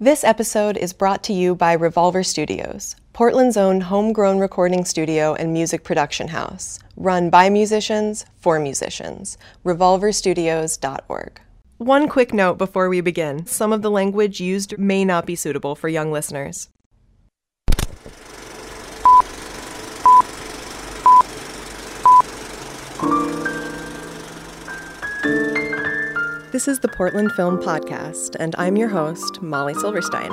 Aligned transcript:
This 0.00 0.22
episode 0.22 0.76
is 0.76 0.92
brought 0.92 1.24
to 1.24 1.32
you 1.32 1.56
by 1.56 1.72
Revolver 1.72 2.22
Studios, 2.22 2.94
Portland's 3.12 3.56
own 3.56 3.80
homegrown 3.80 4.38
recording 4.38 4.84
studio 4.84 5.34
and 5.34 5.52
music 5.52 5.82
production 5.82 6.28
house, 6.28 6.78
run 6.96 7.30
by 7.30 7.50
musicians 7.50 8.24
for 8.36 8.60
musicians. 8.60 9.36
RevolverStudios.org. 9.64 11.40
One 11.78 12.08
quick 12.08 12.32
note 12.32 12.58
before 12.58 12.88
we 12.88 13.00
begin 13.00 13.44
some 13.46 13.72
of 13.72 13.82
the 13.82 13.90
language 13.90 14.40
used 14.40 14.78
may 14.78 15.04
not 15.04 15.26
be 15.26 15.34
suitable 15.34 15.74
for 15.74 15.88
young 15.88 16.12
listeners. 16.12 16.68
This 26.58 26.66
is 26.66 26.80
the 26.80 26.88
Portland 26.88 27.30
Film 27.30 27.58
Podcast, 27.58 28.34
and 28.40 28.56
I'm 28.58 28.76
your 28.76 28.88
host, 28.88 29.40
Molly 29.40 29.74
Silverstein. 29.74 30.32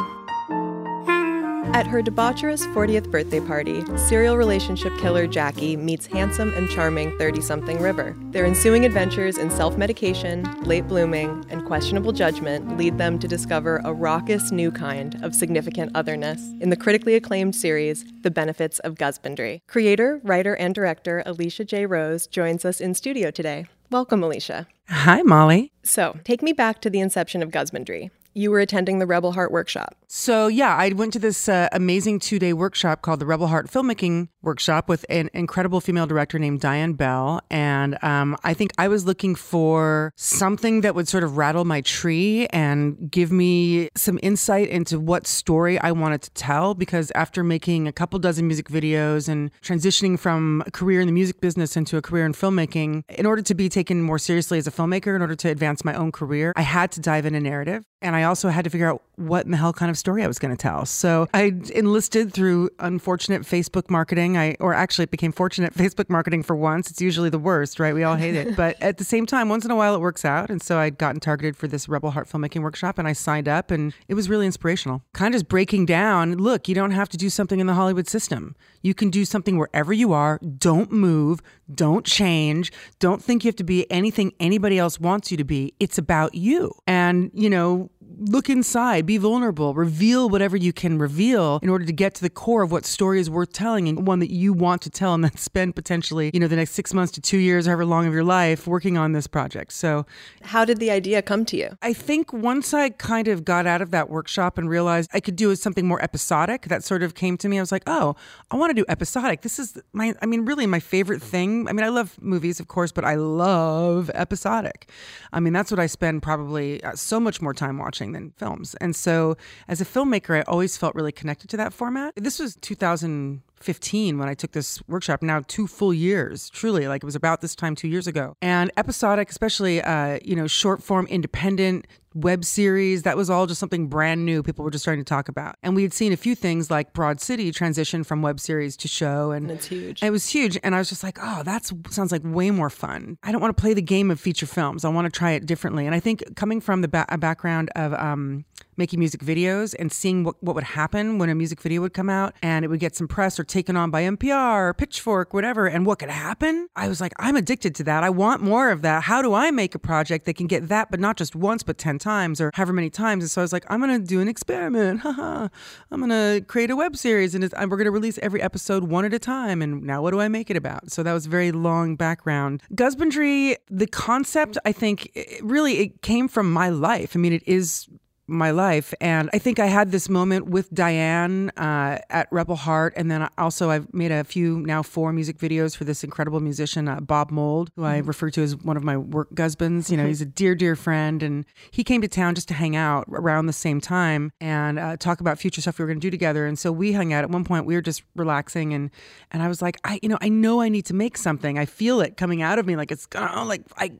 At 1.75 1.85
her 1.85 2.01
debaucherous 2.01 2.65
40th 2.73 3.11
birthday 3.11 3.39
party, 3.39 3.85
serial 3.95 4.35
relationship 4.35 4.91
killer 4.97 5.27
Jackie 5.27 5.77
meets 5.77 6.07
handsome 6.07 6.51
and 6.55 6.67
charming 6.67 7.15
30 7.19 7.41
something 7.41 7.79
River. 7.79 8.15
Their 8.31 8.43
ensuing 8.43 8.85
adventures 8.85 9.37
in 9.37 9.51
self 9.51 9.77
medication, 9.77 10.45
late 10.63 10.87
blooming, 10.87 11.45
and 11.49 11.63
questionable 11.63 12.11
judgment 12.11 12.75
lead 12.75 12.97
them 12.97 13.19
to 13.19 13.27
discover 13.27 13.79
a 13.85 13.93
raucous 13.93 14.51
new 14.51 14.71
kind 14.71 15.23
of 15.23 15.35
significant 15.35 15.91
otherness 15.93 16.41
in 16.59 16.71
the 16.71 16.75
critically 16.75 17.13
acclaimed 17.13 17.55
series, 17.55 18.03
The 18.21 18.31
Benefits 18.31 18.79
of 18.79 18.95
Gusbandry. 18.95 19.61
Creator, 19.67 20.21
writer, 20.23 20.55
and 20.55 20.73
director 20.73 21.21
Alicia 21.23 21.65
J. 21.65 21.85
Rose 21.85 22.25
joins 22.25 22.65
us 22.65 22.81
in 22.81 22.95
studio 22.95 23.29
today. 23.29 23.67
Welcome, 23.91 24.23
Alicia. 24.23 24.67
Hi, 24.89 25.21
Molly. 25.21 25.71
So, 25.83 26.17
take 26.23 26.41
me 26.41 26.53
back 26.53 26.81
to 26.81 26.89
the 26.89 26.99
inception 26.99 27.43
of 27.43 27.51
Gusbandry. 27.51 28.09
You 28.33 28.49
were 28.49 28.59
attending 28.59 28.97
the 28.97 29.05
Rebel 29.05 29.33
Heart 29.33 29.51
workshop. 29.51 29.95
So, 30.07 30.47
yeah, 30.47 30.75
I 30.75 30.89
went 30.89 31.13
to 31.13 31.19
this 31.19 31.49
uh, 31.49 31.67
amazing 31.71 32.19
two 32.19 32.39
day 32.39 32.53
workshop 32.53 33.01
called 33.01 33.19
the 33.19 33.25
Rebel 33.25 33.47
Heart 33.47 33.69
Filmmaking 33.71 34.29
Workshop 34.41 34.87
with 34.87 35.05
an 35.09 35.29
incredible 35.33 35.81
female 35.81 36.05
director 36.05 36.37
named 36.37 36.61
Diane 36.61 36.93
Bell. 36.93 37.41
And 37.49 37.97
um, 38.03 38.37
I 38.43 38.53
think 38.53 38.71
I 38.77 38.87
was 38.87 39.05
looking 39.05 39.35
for 39.35 40.13
something 40.15 40.81
that 40.81 40.95
would 40.95 41.07
sort 41.07 41.23
of 41.23 41.37
rattle 41.37 41.65
my 41.65 41.81
tree 41.81 42.47
and 42.47 43.09
give 43.09 43.31
me 43.31 43.89
some 43.95 44.19
insight 44.21 44.69
into 44.69 44.99
what 44.99 45.25
story 45.25 45.79
I 45.79 45.91
wanted 45.91 46.21
to 46.23 46.31
tell. 46.31 46.75
Because 46.75 47.11
after 47.11 47.43
making 47.43 47.87
a 47.87 47.91
couple 47.91 48.19
dozen 48.19 48.47
music 48.47 48.69
videos 48.69 49.27
and 49.27 49.51
transitioning 49.61 50.19
from 50.19 50.63
a 50.65 50.71
career 50.71 51.01
in 51.01 51.07
the 51.07 51.13
music 51.13 51.41
business 51.41 51.75
into 51.75 51.97
a 51.97 52.01
career 52.01 52.25
in 52.25 52.33
filmmaking, 52.33 53.03
in 53.09 53.25
order 53.25 53.41
to 53.41 53.55
be 53.55 53.69
taken 53.69 54.01
more 54.01 54.19
seriously 54.19 54.57
as 54.57 54.67
a 54.67 54.71
filmmaker, 54.71 55.15
in 55.15 55.21
order 55.21 55.35
to 55.35 55.49
advance 55.49 55.83
my 55.83 55.93
own 55.93 56.11
career, 56.11 56.53
I 56.55 56.61
had 56.61 56.91
to 56.93 57.01
dive 57.01 57.25
in 57.25 57.35
a 57.35 57.39
narrative. 57.39 57.83
And 58.01 58.15
I 58.15 58.23
also 58.23 58.49
had 58.49 58.63
to 58.65 58.69
figure 58.69 58.87
out 58.87 59.01
what 59.15 59.45
in 59.45 59.51
the 59.51 59.57
hell 59.57 59.73
kind 59.73 59.89
of 59.89 59.94
story 59.95 60.23
I 60.23 60.27
was 60.27 60.39
going 60.39 60.55
to 60.55 60.61
tell. 60.61 60.85
So 60.85 61.27
I 61.33 61.53
enlisted 61.73 62.33
through 62.33 62.69
unfortunate 62.79 63.43
Facebook 63.43 63.89
marketing. 63.89 64.37
I, 64.37 64.55
or 64.59 64.73
actually, 64.73 65.03
it 65.03 65.11
became 65.11 65.31
fortunate 65.31 65.73
Facebook 65.75 66.09
marketing 66.09 66.43
for 66.43 66.55
once. 66.55 66.89
It's 66.89 67.01
usually 67.01 67.29
the 67.29 67.39
worst, 67.39 67.79
right? 67.79 67.93
We 67.93 68.03
all 68.03 68.15
hate 68.15 68.35
it. 68.35 68.55
But 68.65 68.81
at 68.81 68.97
the 68.97 69.03
same 69.03 69.25
time, 69.25 69.49
once 69.49 69.65
in 69.65 69.71
a 69.71 69.75
while 69.75 69.95
it 69.95 70.01
works 70.01 70.23
out. 70.23 70.49
And 70.49 70.61
so 70.61 70.77
I'd 70.77 70.97
gotten 70.97 71.19
targeted 71.19 71.57
for 71.57 71.67
this 71.67 71.89
Rebel 71.89 72.11
Heart 72.11 72.29
filmmaking 72.29 72.61
workshop 72.61 72.97
and 72.97 73.07
I 73.07 73.11
signed 73.13 73.49
up 73.49 73.69
and 73.69 73.93
it 74.07 74.13
was 74.13 74.29
really 74.29 74.45
inspirational. 74.45 75.01
Kind 75.13 75.33
of 75.33 75.39
just 75.39 75.49
breaking 75.49 75.85
down 75.85 76.35
look, 76.37 76.67
you 76.67 76.75
don't 76.75 76.91
have 76.91 77.09
to 77.09 77.17
do 77.17 77.29
something 77.29 77.59
in 77.59 77.67
the 77.67 77.73
Hollywood 77.73 78.07
system. 78.07 78.55
You 78.81 78.93
can 78.93 79.09
do 79.09 79.25
something 79.25 79.57
wherever 79.57 79.91
you 79.93 80.13
are. 80.13 80.39
Don't 80.39 80.91
move. 80.91 81.41
Don't 81.73 82.05
change. 82.05 82.71
Don't 82.99 83.21
think 83.21 83.43
you 83.43 83.49
have 83.49 83.55
to 83.57 83.63
be 83.63 83.89
anything 83.91 84.33
anybody 84.39 84.77
else 84.77 84.99
wants 84.99 85.31
you 85.31 85.37
to 85.37 85.43
be. 85.43 85.73
It's 85.79 85.97
about 85.97 86.35
you. 86.35 86.71
And, 86.87 87.31
you 87.33 87.49
know, 87.49 87.89
look 88.19 88.49
inside, 88.49 89.05
be 89.05 89.17
vulnerable, 89.17 89.73
reveal 89.73 90.29
whatever 90.29 90.57
you 90.57 90.73
can 90.73 90.97
reveal 90.97 91.59
in 91.61 91.69
order 91.69 91.85
to 91.85 91.93
get 91.93 92.13
to 92.15 92.21
the 92.21 92.29
core 92.29 92.63
of 92.63 92.71
what 92.71 92.85
story 92.85 93.19
is 93.19 93.29
worth 93.29 93.53
telling 93.53 93.87
and 93.87 94.07
one 94.07 94.19
that 94.19 94.31
you 94.31 94.53
want 94.53 94.81
to 94.83 94.89
tell 94.89 95.13
and 95.13 95.23
then 95.23 95.35
spend 95.37 95.75
potentially, 95.75 96.31
you 96.33 96.39
know, 96.39 96.47
the 96.47 96.55
next 96.55 96.71
six 96.71 96.93
months 96.93 97.11
to 97.13 97.21
two 97.21 97.37
years, 97.37 97.65
however 97.65 97.85
long 97.85 98.05
of 98.07 98.13
your 98.13 98.23
life 98.23 98.67
working 98.67 98.97
on 98.97 99.11
this 99.11 99.27
project. 99.27 99.73
So, 99.73 100.05
how 100.43 100.65
did 100.65 100.79
the 100.79 100.91
idea 100.91 101.21
come 101.21 101.45
to 101.45 101.57
you? 101.57 101.77
I 101.81 101.93
think 101.93 102.31
once 102.33 102.73
I 102.73 102.89
kind 102.89 103.27
of 103.27 103.45
got 103.45 103.65
out 103.65 103.81
of 103.81 103.91
that 103.91 104.09
workshop 104.09 104.57
and 104.57 104.69
realized 104.69 105.09
I 105.13 105.19
could 105.19 105.35
do 105.35 105.55
something 105.55 105.87
more 105.87 106.01
episodic, 106.01 106.63
that 106.63 106.83
sort 106.83 107.03
of 107.03 107.15
came 107.15 107.37
to 107.37 107.49
me. 107.49 107.57
I 107.57 107.61
was 107.61 107.71
like, 107.71 107.83
oh, 107.87 108.15
I 108.51 108.55
want 108.55 108.69
to 108.71 108.73
do 108.75 108.85
episodic. 108.89 109.41
This 109.41 109.59
is 109.59 109.77
my, 109.93 110.13
I 110.21 110.25
mean, 110.25 110.45
really 110.45 110.65
my 110.67 110.79
favorite 110.79 111.21
thing. 111.21 111.67
I 111.67 111.73
mean, 111.73 111.85
I 111.85 111.89
love 111.89 112.17
movies, 112.21 112.59
of 112.59 112.67
course, 112.67 112.91
but 112.91 113.03
I 113.05 113.15
love 113.15 114.09
episodic. 114.13 114.89
I 115.33 115.39
mean, 115.39 115.53
that's 115.53 115.71
what 115.71 115.79
I 115.79 115.87
spend 115.87 116.23
probably 116.23 116.83
uh, 116.83 116.95
so 116.95 117.19
much 117.19 117.41
more 117.41 117.53
time 117.53 117.77
watching 117.77 118.04
than 118.11 118.31
films. 118.31 118.75
And 118.75 118.95
so 118.95 119.37
as 119.67 119.81
a 119.81 119.85
filmmaker, 119.85 120.37
I 120.37 120.41
always 120.43 120.77
felt 120.77 120.95
really 120.95 121.11
connected 121.11 121.49
to 121.51 121.57
that 121.57 121.73
format. 121.73 122.13
This 122.15 122.39
was 122.39 122.55
2015 122.57 124.17
when 124.17 124.27
I 124.27 124.33
took 124.33 124.51
this 124.51 124.81
workshop, 124.87 125.21
now 125.21 125.41
two 125.47 125.67
full 125.67 125.93
years, 125.93 126.49
truly, 126.49 126.87
like 126.87 127.03
it 127.03 127.05
was 127.05 127.15
about 127.15 127.41
this 127.41 127.55
time 127.55 127.75
two 127.75 127.87
years 127.87 128.07
ago. 128.07 128.35
And 128.41 128.71
episodic, 128.77 129.29
especially, 129.29 129.81
uh, 129.81 130.19
you 130.23 130.35
know, 130.35 130.47
short 130.47 130.83
form, 130.83 131.07
independent, 131.07 131.87
web 132.15 132.43
series. 132.43 133.03
That 133.03 133.17
was 133.17 133.29
all 133.29 133.45
just 133.45 133.59
something 133.59 133.87
brand 133.87 134.25
new 134.25 134.41
people 134.41 134.63
were 134.65 134.71
just 134.71 134.83
starting 134.83 135.03
to 135.03 135.07
talk 135.07 135.29
about. 135.29 135.55
And 135.61 135.75
we 135.75 135.83
had 135.83 135.93
seen 135.93 136.13
a 136.13 136.17
few 136.17 136.33
things 136.33 136.71
like 136.71 136.93
Broad 136.93 137.21
City 137.21 137.51
transition 137.51 138.03
from 138.03 138.21
web 138.21 138.39
series 138.39 138.75
to 138.77 138.87
show. 138.87 139.31
And, 139.31 139.49
and 139.49 139.57
it's 139.57 139.67
huge. 139.67 140.01
it 140.01 140.09
was 140.09 140.27
huge. 140.27 140.57
And 140.63 140.73
I 140.73 140.79
was 140.79 140.89
just 140.89 141.03
like, 141.03 141.19
oh, 141.21 141.43
that 141.43 141.69
sounds 141.89 142.11
like 142.11 142.21
way 142.23 142.49
more 142.51 142.69
fun. 142.69 143.17
I 143.21 143.31
don't 143.31 143.41
want 143.41 143.55
to 143.55 143.61
play 143.61 143.73
the 143.73 143.81
game 143.81 144.09
of 144.09 144.19
feature 144.19 144.47
films. 144.47 144.85
I 144.85 144.89
want 144.89 145.05
to 145.05 145.15
try 145.15 145.31
it 145.31 145.45
differently. 145.45 145.85
And 145.85 145.93
I 145.93 145.99
think 145.99 146.35
coming 146.35 146.61
from 146.61 146.81
the 146.81 146.87
ba- 146.87 147.05
background 147.19 147.69
of 147.75 147.93
um, 147.93 148.45
making 148.77 148.99
music 148.99 149.21
videos 149.21 149.75
and 149.77 149.91
seeing 149.91 150.23
what, 150.23 150.41
what 150.41 150.55
would 150.55 150.63
happen 150.63 151.17
when 151.17 151.29
a 151.29 151.35
music 151.35 151.61
video 151.61 151.81
would 151.81 151.93
come 151.93 152.09
out 152.09 152.33
and 152.41 152.65
it 152.65 152.67
would 152.67 152.79
get 152.79 152.95
some 152.95 153.07
press 153.07 153.39
or 153.39 153.43
taken 153.43 153.75
on 153.75 153.91
by 153.91 154.03
NPR 154.03 154.69
or 154.69 154.73
Pitchfork, 154.73 155.33
whatever, 155.33 155.67
and 155.67 155.85
what 155.85 155.99
could 155.99 156.09
happen, 156.09 156.67
I 156.75 156.87
was 156.87 157.01
like, 157.01 157.13
I'm 157.19 157.35
addicted 157.35 157.75
to 157.75 157.83
that. 157.85 158.03
I 158.03 158.09
want 158.09 158.41
more 158.41 158.71
of 158.71 158.81
that. 158.81 159.03
How 159.03 159.21
do 159.21 159.33
I 159.33 159.51
make 159.51 159.75
a 159.75 159.79
project 159.79 160.25
that 160.25 160.35
can 160.35 160.47
get 160.47 160.67
that, 160.69 160.91
but 160.91 160.99
not 160.99 161.17
just 161.17 161.35
once, 161.35 161.63
but 161.63 161.77
10 161.77 161.99
times 161.99 162.41
or 162.41 162.51
however 162.53 162.73
many 162.73 162.89
times? 162.89 163.23
And 163.23 163.31
so 163.31 163.41
I 163.41 163.43
was 163.43 163.53
like, 163.53 163.65
I'm 163.69 163.79
going 163.79 163.99
to 163.99 164.05
do 164.05 164.19
an 164.19 164.27
experiment. 164.27 164.99
Haha. 165.05 165.47
I'm 165.91 165.99
going 165.99 166.09
to 166.09 166.45
create 166.45 166.69
a 166.69 166.75
web 166.75 166.95
series 166.95 167.35
and 167.35 167.43
we're 167.43 167.77
going 167.77 167.85
to 167.85 167.91
release 167.91 168.17
every 168.19 168.41
episode 168.41 168.85
one 168.85 169.05
at 169.05 169.13
a 169.13 169.19
time. 169.19 169.61
And 169.61 169.83
now 169.83 170.01
what 170.01 170.11
do 170.11 170.19
I 170.19 170.27
make 170.27 170.49
it 170.49 170.57
about? 170.57 170.91
So 170.91 171.03
that 171.03 171.13
was 171.13 171.25
very 171.25 171.51
long 171.51 171.95
background. 171.95 172.61
Gusbandry, 172.73 173.57
the 173.69 173.87
concept, 173.87 174.57
I 174.65 174.71
think, 174.71 175.11
it 175.15 175.43
really, 175.43 175.79
it 175.79 176.01
came 176.01 176.27
from 176.27 176.51
my 176.51 176.69
life. 176.69 177.15
I 177.15 177.19
mean, 177.19 177.33
it 177.33 177.43
is 177.47 177.87
my 178.27 178.51
life. 178.51 178.93
And 178.99 179.29
I 179.33 179.39
think 179.39 179.59
I 179.59 179.67
had 179.67 179.91
this 179.91 180.09
moment 180.09 180.47
with 180.47 180.73
Diane 180.73 181.51
uh, 181.57 181.99
at 182.09 182.27
Rebel 182.31 182.55
Heart. 182.55 182.93
And 182.95 183.11
then 183.11 183.29
also, 183.37 183.69
I've 183.69 183.93
made 183.93 184.11
a 184.11 184.23
few, 184.23 184.59
now 184.61 184.81
four 184.81 185.13
music 185.13 185.37
videos 185.37 185.75
for 185.75 185.83
this 185.83 186.03
incredible 186.03 186.39
musician, 186.39 186.87
uh, 186.87 186.99
Bob 187.01 187.31
Mould, 187.31 187.69
who 187.75 187.83
I 187.83 187.99
mm-hmm. 187.99 188.07
refer 188.07 188.29
to 188.31 188.41
as 188.41 188.55
one 188.55 188.77
of 188.77 188.83
my 188.83 188.97
work 188.97 189.37
husbands. 189.37 189.91
You 189.91 189.97
know, 189.97 190.07
he's 190.07 190.21
a 190.21 190.25
dear, 190.25 190.55
dear 190.55 190.75
friend. 190.75 191.21
And 191.21 191.45
he 191.71 191.83
came 191.83 192.01
to 192.01 192.07
town 192.07 192.35
just 192.35 192.47
to 192.47 192.53
hang 192.53 192.75
out 192.75 193.05
around 193.09 193.45
the 193.45 193.53
same 193.53 193.79
time 193.79 194.31
and 194.41 194.79
uh, 194.79 194.97
talk 194.97 195.21
about 195.21 195.37
future 195.37 195.61
stuff 195.61 195.77
we 195.77 195.83
were 195.83 195.87
going 195.87 195.99
to 195.99 196.05
do 196.05 196.11
together. 196.11 196.45
And 196.45 196.57
so 196.57 196.71
we 196.71 196.93
hung 196.93 197.13
out. 197.13 197.23
At 197.23 197.29
one 197.29 197.43
point, 197.43 197.65
we 197.65 197.75
were 197.75 197.81
just 197.81 198.03
relaxing. 198.15 198.73
And, 198.73 198.89
and 199.31 199.43
I 199.43 199.47
was 199.47 199.61
like, 199.61 199.79
I, 199.83 199.99
you 200.01 200.09
know, 200.09 200.17
I 200.21 200.29
know 200.29 200.61
I 200.61 200.69
need 200.69 200.85
to 200.87 200.93
make 200.93 201.17
something. 201.17 201.59
I 201.59 201.65
feel 201.65 202.01
it 202.01 202.17
coming 202.17 202.41
out 202.41 202.57
of 202.57 202.65
me. 202.65 202.75
Like 202.75 202.91
it's, 202.91 203.07
oh, 203.15 203.45
like 203.47 203.61
I, 203.77 203.91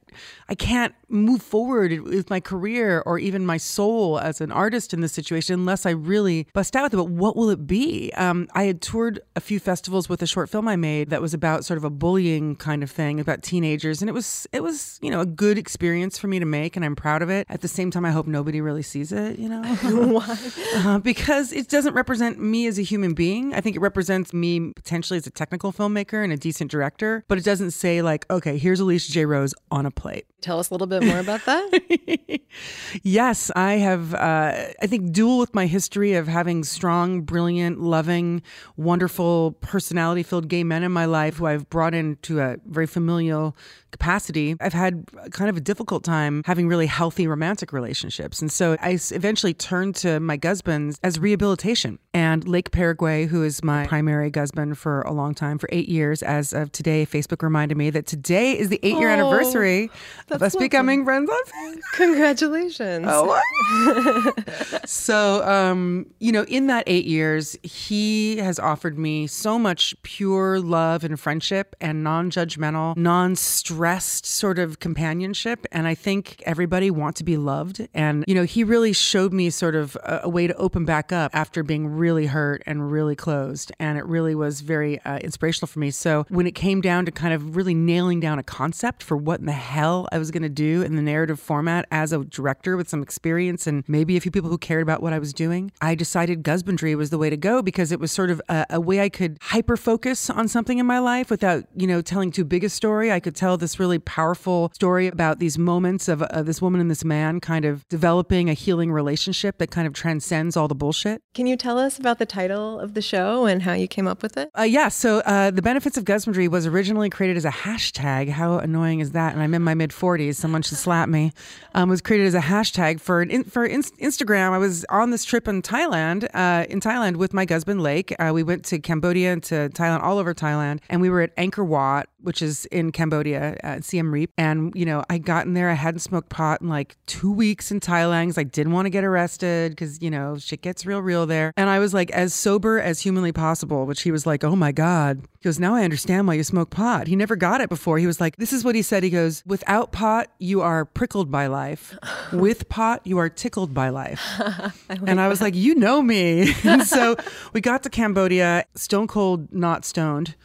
I 0.49 0.55
can't 0.55 0.95
move 1.09 1.41
forward 1.41 2.01
with 2.01 2.29
my 2.29 2.39
career 2.39 3.03
or 3.05 3.19
even 3.19 3.45
my 3.45 3.57
soul 3.57 4.14
as 4.19 4.41
an 4.41 4.51
artist 4.51 4.93
in 4.93 5.01
this 5.01 5.13
situation 5.13 5.53
unless 5.53 5.85
I 5.85 5.91
really 5.91 6.47
bust 6.53 6.75
out 6.75 6.83
with 6.83 6.93
it. 6.93 6.97
But 6.97 7.09
what 7.09 7.35
will 7.35 7.49
it 7.49 7.67
be? 7.67 8.11
Um, 8.13 8.47
I 8.53 8.63
had 8.63 8.81
toured 8.81 9.19
a 9.35 9.41
few 9.41 9.59
festivals 9.59 10.09
with 10.09 10.21
a 10.21 10.27
short 10.27 10.49
film 10.49 10.67
I 10.67 10.75
made 10.75 11.09
that 11.09 11.21
was 11.21 11.33
about 11.33 11.65
sort 11.65 11.77
of 11.77 11.83
a 11.83 11.89
bullying 11.89 12.55
kind 12.55 12.83
of 12.83 12.91
thing 12.91 13.19
about 13.19 13.43
teenagers, 13.43 14.01
and 14.01 14.09
it 14.09 14.13
was 14.13 14.47
it 14.51 14.61
was 14.63 14.99
you 15.01 15.09
know 15.09 15.21
a 15.21 15.25
good 15.25 15.57
experience 15.57 16.17
for 16.17 16.27
me 16.27 16.39
to 16.39 16.45
make, 16.45 16.75
and 16.75 16.85
I'm 16.85 16.95
proud 16.95 17.21
of 17.21 17.29
it. 17.29 17.45
At 17.49 17.61
the 17.61 17.67
same 17.67 17.91
time, 17.91 18.05
I 18.05 18.11
hope 18.11 18.27
nobody 18.27 18.61
really 18.61 18.83
sees 18.83 19.11
it. 19.11 19.39
You 19.39 19.49
know 19.49 19.61
why? 20.19 20.37
uh, 20.75 20.99
because 20.99 21.51
it 21.51 21.67
doesn't 21.67 21.93
represent 21.93 22.39
me 22.39 22.67
as 22.67 22.79
a 22.79 22.83
human 22.83 23.13
being. 23.13 23.53
I 23.53 23.61
think 23.61 23.75
it 23.75 23.79
represents 23.79 24.33
me 24.33 24.71
potentially 24.73 25.17
as 25.17 25.27
a 25.27 25.31
technical 25.31 25.71
filmmaker 25.71 26.23
and 26.23 26.31
a 26.31 26.37
decent 26.37 26.71
director, 26.71 27.23
but 27.27 27.37
it 27.37 27.43
doesn't 27.43 27.71
say 27.71 28.01
like, 28.01 28.25
okay, 28.29 28.57
here's 28.57 28.79
Alicia 28.79 29.11
J. 29.11 29.25
Rose 29.25 29.53
on 29.71 29.85
a 29.85 29.91
plate. 29.91 30.25
Tell 30.41 30.59
us 30.59 30.69
a 30.69 30.73
little 30.73 30.87
bit 30.87 31.03
more 31.03 31.17
about 31.19 31.43
that. 31.45 32.39
yes, 33.03 33.49
I 33.55 33.73
have 33.73 34.04
uh, 34.13 34.73
I 34.81 34.87
think, 34.87 35.11
dual 35.11 35.39
with 35.39 35.53
my 35.55 35.65
history 35.65 36.13
of 36.13 36.27
having 36.27 36.63
strong, 36.63 37.21
brilliant, 37.21 37.81
loving, 37.81 38.41
wonderful, 38.77 39.53
personality 39.61 40.23
filled 40.23 40.47
gay 40.47 40.63
men 40.63 40.83
in 40.83 40.91
my 40.91 41.05
life 41.05 41.37
who 41.37 41.45
I've 41.45 41.69
brought 41.69 41.93
into 41.93 42.39
a 42.39 42.57
very 42.65 42.87
familial 42.87 43.55
capacity, 43.95 44.57
I've 44.59 44.73
had 44.73 45.05
kind 45.31 45.49
of 45.49 45.55
a 45.55 45.61
difficult 45.61 46.03
time 46.03 46.43
having 46.45 46.67
really 46.67 46.85
healthy 46.85 47.27
romantic 47.27 47.71
relationships. 47.71 48.41
And 48.41 48.51
so 48.51 48.75
I 48.81 48.99
eventually 49.11 49.53
turned 49.53 49.95
to 49.97 50.19
my 50.19 50.37
husbands 50.43 50.99
as 51.01 51.17
rehabilitation. 51.17 51.97
And 52.13 52.45
Lake 52.45 52.71
Perriguey, 52.71 53.27
who 53.27 53.41
is 53.43 53.63
my 53.63 53.87
primary 53.87 54.31
husband 54.35 54.77
for 54.77 55.01
a 55.03 55.13
long 55.13 55.33
time, 55.33 55.57
for 55.57 55.69
eight 55.71 55.87
years, 55.87 56.21
as 56.23 56.51
of 56.51 56.73
today, 56.73 57.05
Facebook 57.05 57.41
reminded 57.41 57.77
me 57.77 57.89
that 57.91 58.05
today 58.05 58.57
is 58.57 58.67
the 58.67 58.79
eight 58.83 58.97
year 58.97 59.09
oh, 59.09 59.13
anniversary 59.13 59.89
of 60.29 60.41
us 60.41 60.53
lovely. 60.53 60.67
becoming 60.67 61.05
friends 61.05 61.29
on 61.29 61.43
Facebook. 61.45 61.79
Congratulations. 61.93 63.05
Oh, 63.09 63.41
so, 64.85 65.45
um, 65.47 66.05
you 66.19 66.31
know, 66.31 66.43
in 66.43 66.67
that 66.67 66.83
eight 66.87 67.05
years, 67.05 67.57
he 67.63 68.37
has 68.37 68.59
offered 68.59 68.97
me 68.97 69.27
so 69.27 69.57
much 69.57 69.95
pure 70.03 70.59
love 70.59 71.03
and 71.03 71.19
friendship 71.19 71.75
and 71.79 72.03
non 72.03 72.29
judgmental, 72.29 72.95
non 72.97 73.35
stressed 73.35 74.25
sort 74.25 74.59
of 74.59 74.79
companionship. 74.79 75.65
And 75.71 75.87
I 75.87 75.95
think 75.95 76.41
everybody 76.45 76.91
wants 76.91 77.19
to 77.19 77.23
be 77.23 77.37
loved. 77.37 77.87
And, 77.93 78.23
you 78.27 78.35
know, 78.35 78.43
he 78.43 78.63
really 78.63 78.93
showed 78.93 79.33
me 79.33 79.49
sort 79.49 79.75
of 79.75 79.95
a, 80.03 80.21
a 80.23 80.29
way 80.29 80.47
to 80.47 80.55
open 80.55 80.85
back 80.85 81.11
up 81.11 81.31
after 81.33 81.63
being 81.63 81.87
really 81.87 82.27
hurt 82.27 82.61
and 82.65 82.91
really 82.91 83.15
closed. 83.15 83.71
And 83.79 83.97
it 83.97 84.05
really 84.05 84.35
was 84.35 84.61
very 84.61 84.99
uh, 85.01 85.17
inspirational 85.19 85.67
for 85.67 85.79
me. 85.79 85.91
So 85.91 86.25
when 86.29 86.47
it 86.47 86.55
came 86.55 86.81
down 86.81 87.05
to 87.05 87.11
kind 87.11 87.33
of 87.33 87.55
really 87.55 87.73
nailing 87.73 88.19
down 88.19 88.39
a 88.39 88.43
concept 88.43 89.03
for 89.03 89.17
what 89.17 89.39
in 89.39 89.45
the 89.45 89.51
hell 89.51 90.07
I 90.11 90.17
was 90.17 90.31
going 90.31 90.43
to 90.43 90.49
do 90.49 90.81
in 90.81 90.95
the 90.95 91.01
narrative 91.01 91.39
format 91.39 91.85
as 91.91 92.11
a 92.11 92.23
director 92.25 92.75
with 92.77 92.89
some 92.89 93.01
experience 93.01 93.67
and 93.67 93.84
maybe 93.87 94.17
a 94.17 94.21
few 94.21 94.31
people 94.31 94.49
who 94.49 94.57
cared 94.57 94.81
about 94.81 95.01
what 95.01 95.13
I 95.13 95.19
was 95.19 95.33
doing, 95.33 95.71
I 95.81 95.95
decided 95.95 96.43
Gusbandry 96.43 96.95
was 96.95 97.09
the 97.09 97.17
way 97.17 97.29
to 97.29 97.37
go 97.37 97.61
because 97.61 97.91
it 97.91 97.99
was 97.99 98.11
sort 98.11 98.29
of 98.29 98.41
a, 98.49 98.65
a 98.71 98.81
way 98.81 99.01
I 99.01 99.09
could 99.09 99.37
hyper 99.41 99.77
focus 99.77 100.29
on 100.29 100.47
something 100.47 100.77
in 100.77 100.85
my 100.85 100.99
life 100.99 101.29
without, 101.29 101.65
you 101.75 101.87
know, 101.87 102.01
telling 102.01 102.31
too 102.31 102.43
big 102.43 102.63
a 102.63 102.69
story. 102.69 103.11
I 103.11 103.19
could 103.19 103.35
tell 103.35 103.57
this 103.57 103.79
really 103.79 103.99
powerful 103.99 104.71
story 104.73 105.07
about 105.07 105.39
these 105.39 105.57
moments 105.57 106.07
of, 106.07 106.21
of 106.23 106.45
this 106.45 106.61
woman 106.61 106.81
and 106.81 106.89
this 106.89 107.05
man 107.05 107.39
kind 107.39 107.65
of 107.65 107.87
developing 107.87 108.49
a 108.49 108.53
healing 108.53 108.91
relationship 108.91 109.57
that 109.57 109.71
kind 109.71 109.87
of 109.87 109.93
transcends 109.93 110.57
all 110.57 110.67
the 110.67 110.75
bullshit. 110.75 111.21
Can 111.33 111.47
you 111.47 111.57
tell 111.57 111.77
us 111.77 111.99
about 111.99 112.19
the 112.19 112.25
title 112.25 112.79
of 112.79 112.93
the 112.93 113.01
show 113.01 113.45
and 113.45 113.61
how 113.61 113.73
you 113.73 113.87
came 113.87 114.07
up 114.07 114.21
with 114.21 114.37
it? 114.37 114.49
Uh, 114.57 114.63
yeah. 114.63 114.89
So, 114.89 115.19
uh, 115.19 115.51
The 115.51 115.61
Benefits 115.61 115.97
of 115.97 116.05
Gusbandry 116.05 116.47
was 116.47 116.65
originally 116.65 117.09
created 117.09 117.37
as 117.37 117.45
a 117.45 117.51
hashtag. 117.51 118.29
How 118.29 118.57
annoying 118.59 118.99
is 118.99 119.11
that? 119.11 119.33
And 119.33 119.41
I'm 119.41 119.53
in 119.53 119.61
my 119.61 119.73
mid 119.73 119.91
40s. 119.91 120.35
Someone 120.35 120.61
should 120.61 120.77
slap 120.77 121.09
me. 121.09 121.31
Um, 121.73 121.89
was 121.89 122.01
created 122.01 122.27
as 122.27 122.35
a 122.35 122.41
hashtag 122.41 122.99
for 122.99 123.21
an 123.21 123.31
in, 123.31 123.43
for 123.43 123.65
in, 123.75 123.81
Instagram. 123.81 124.51
I 124.51 124.57
was 124.57 124.85
on 124.89 125.11
this 125.11 125.23
trip 125.23 125.47
in 125.47 125.61
Thailand, 125.61 126.27
uh, 126.33 126.65
in 126.69 126.79
Thailand 126.79 127.17
with 127.17 127.33
my 127.33 127.45
husband 127.47 127.81
Lake. 127.81 128.15
Uh, 128.17 128.31
we 128.33 128.41
went 128.41 128.63
to 128.65 128.79
Cambodia 128.79 129.33
and 129.33 129.43
to 129.43 129.69
Thailand, 129.69 130.01
all 130.01 130.17
over 130.17 130.33
Thailand, 130.33 130.79
and 130.89 131.01
we 131.01 131.09
were 131.09 131.21
at 131.21 131.35
Angkor 131.35 131.65
Wat, 131.65 132.07
which 132.25 132.41
is 132.41 132.65
in 132.67 132.91
Cambodia, 132.91 133.57
at 133.61 133.83
Siem 133.83 134.11
Reap. 134.13 134.31
And 134.37 134.73
you 134.75 134.85
know, 134.85 135.03
I 135.09 135.17
got 135.17 135.45
in 135.45 135.53
there. 135.53 135.69
I 135.69 135.73
hadn't 135.73 135.99
smoked 135.99 136.29
pot 136.29 136.61
in 136.61 136.67
like 136.69 136.97
two 137.05 137.31
weeks 137.31 137.71
in 137.71 137.79
Thailand 137.79 138.23
because 138.25 138.37
I 138.37 138.43
didn't 138.43 138.73
want 138.73 138.87
to 138.87 138.89
get 138.89 139.03
arrested 139.03 139.71
because 139.71 140.01
you 140.01 140.09
know 140.09 140.37
shit 140.37 140.61
gets 140.61 140.85
real, 140.85 140.99
real 141.01 141.25
there. 141.25 141.53
And 141.55 141.69
I 141.69 141.79
was 141.79 141.93
like 141.93 142.11
as 142.11 142.33
sober 142.33 142.79
as 142.79 143.01
humanly 143.01 143.31
possible. 143.31 143.85
Which 143.85 144.01
he 144.01 144.11
was 144.11 144.25
like, 144.25 144.43
"Oh 144.43 144.55
my 144.55 144.71
god." 144.71 145.21
He 145.39 145.47
goes, 145.47 145.59
"Now 145.59 145.75
I 145.75 145.83
understand 145.83 146.27
why 146.27 146.33
you 146.33 146.43
smoke 146.43 146.71
pot." 146.71 147.07
He 147.07 147.15
never 147.15 147.35
got 147.35 147.61
it 147.61 147.69
before. 147.69 147.99
He 147.99 148.07
was 148.07 148.19
like, 148.19 148.37
"This 148.37 148.51
is 148.51 148.63
what 148.63 148.75
he 148.75 148.81
said." 148.81 149.03
He 149.03 149.09
goes, 149.09 149.43
"Without 149.45 149.91
pot, 149.91 150.27
you 150.39 150.61
are 150.61 150.85
prickled 150.85 151.29
by 151.31 151.47
life. 151.47 151.95
With 152.33 152.67
pot, 152.69 153.01
you 153.05 153.17
are 153.19 153.29
tickled 153.29 153.73
by 153.73 153.89
life." 153.89 154.21
I 154.39 154.71
like 154.89 154.99
and 155.05 155.21
I 155.21 155.27
was 155.27 155.39
that. 155.39 155.45
like, 155.45 155.55
"You 155.55 155.75
know 155.75 156.01
me." 156.01 156.53
and 156.63 156.83
so 156.83 157.15
we 157.53 157.61
got 157.61 157.83
to 157.83 157.89
Cambodia, 157.89 158.65
stone 158.75 159.07
cold, 159.07 159.53
not 159.53 159.85
stoned. 159.85 160.35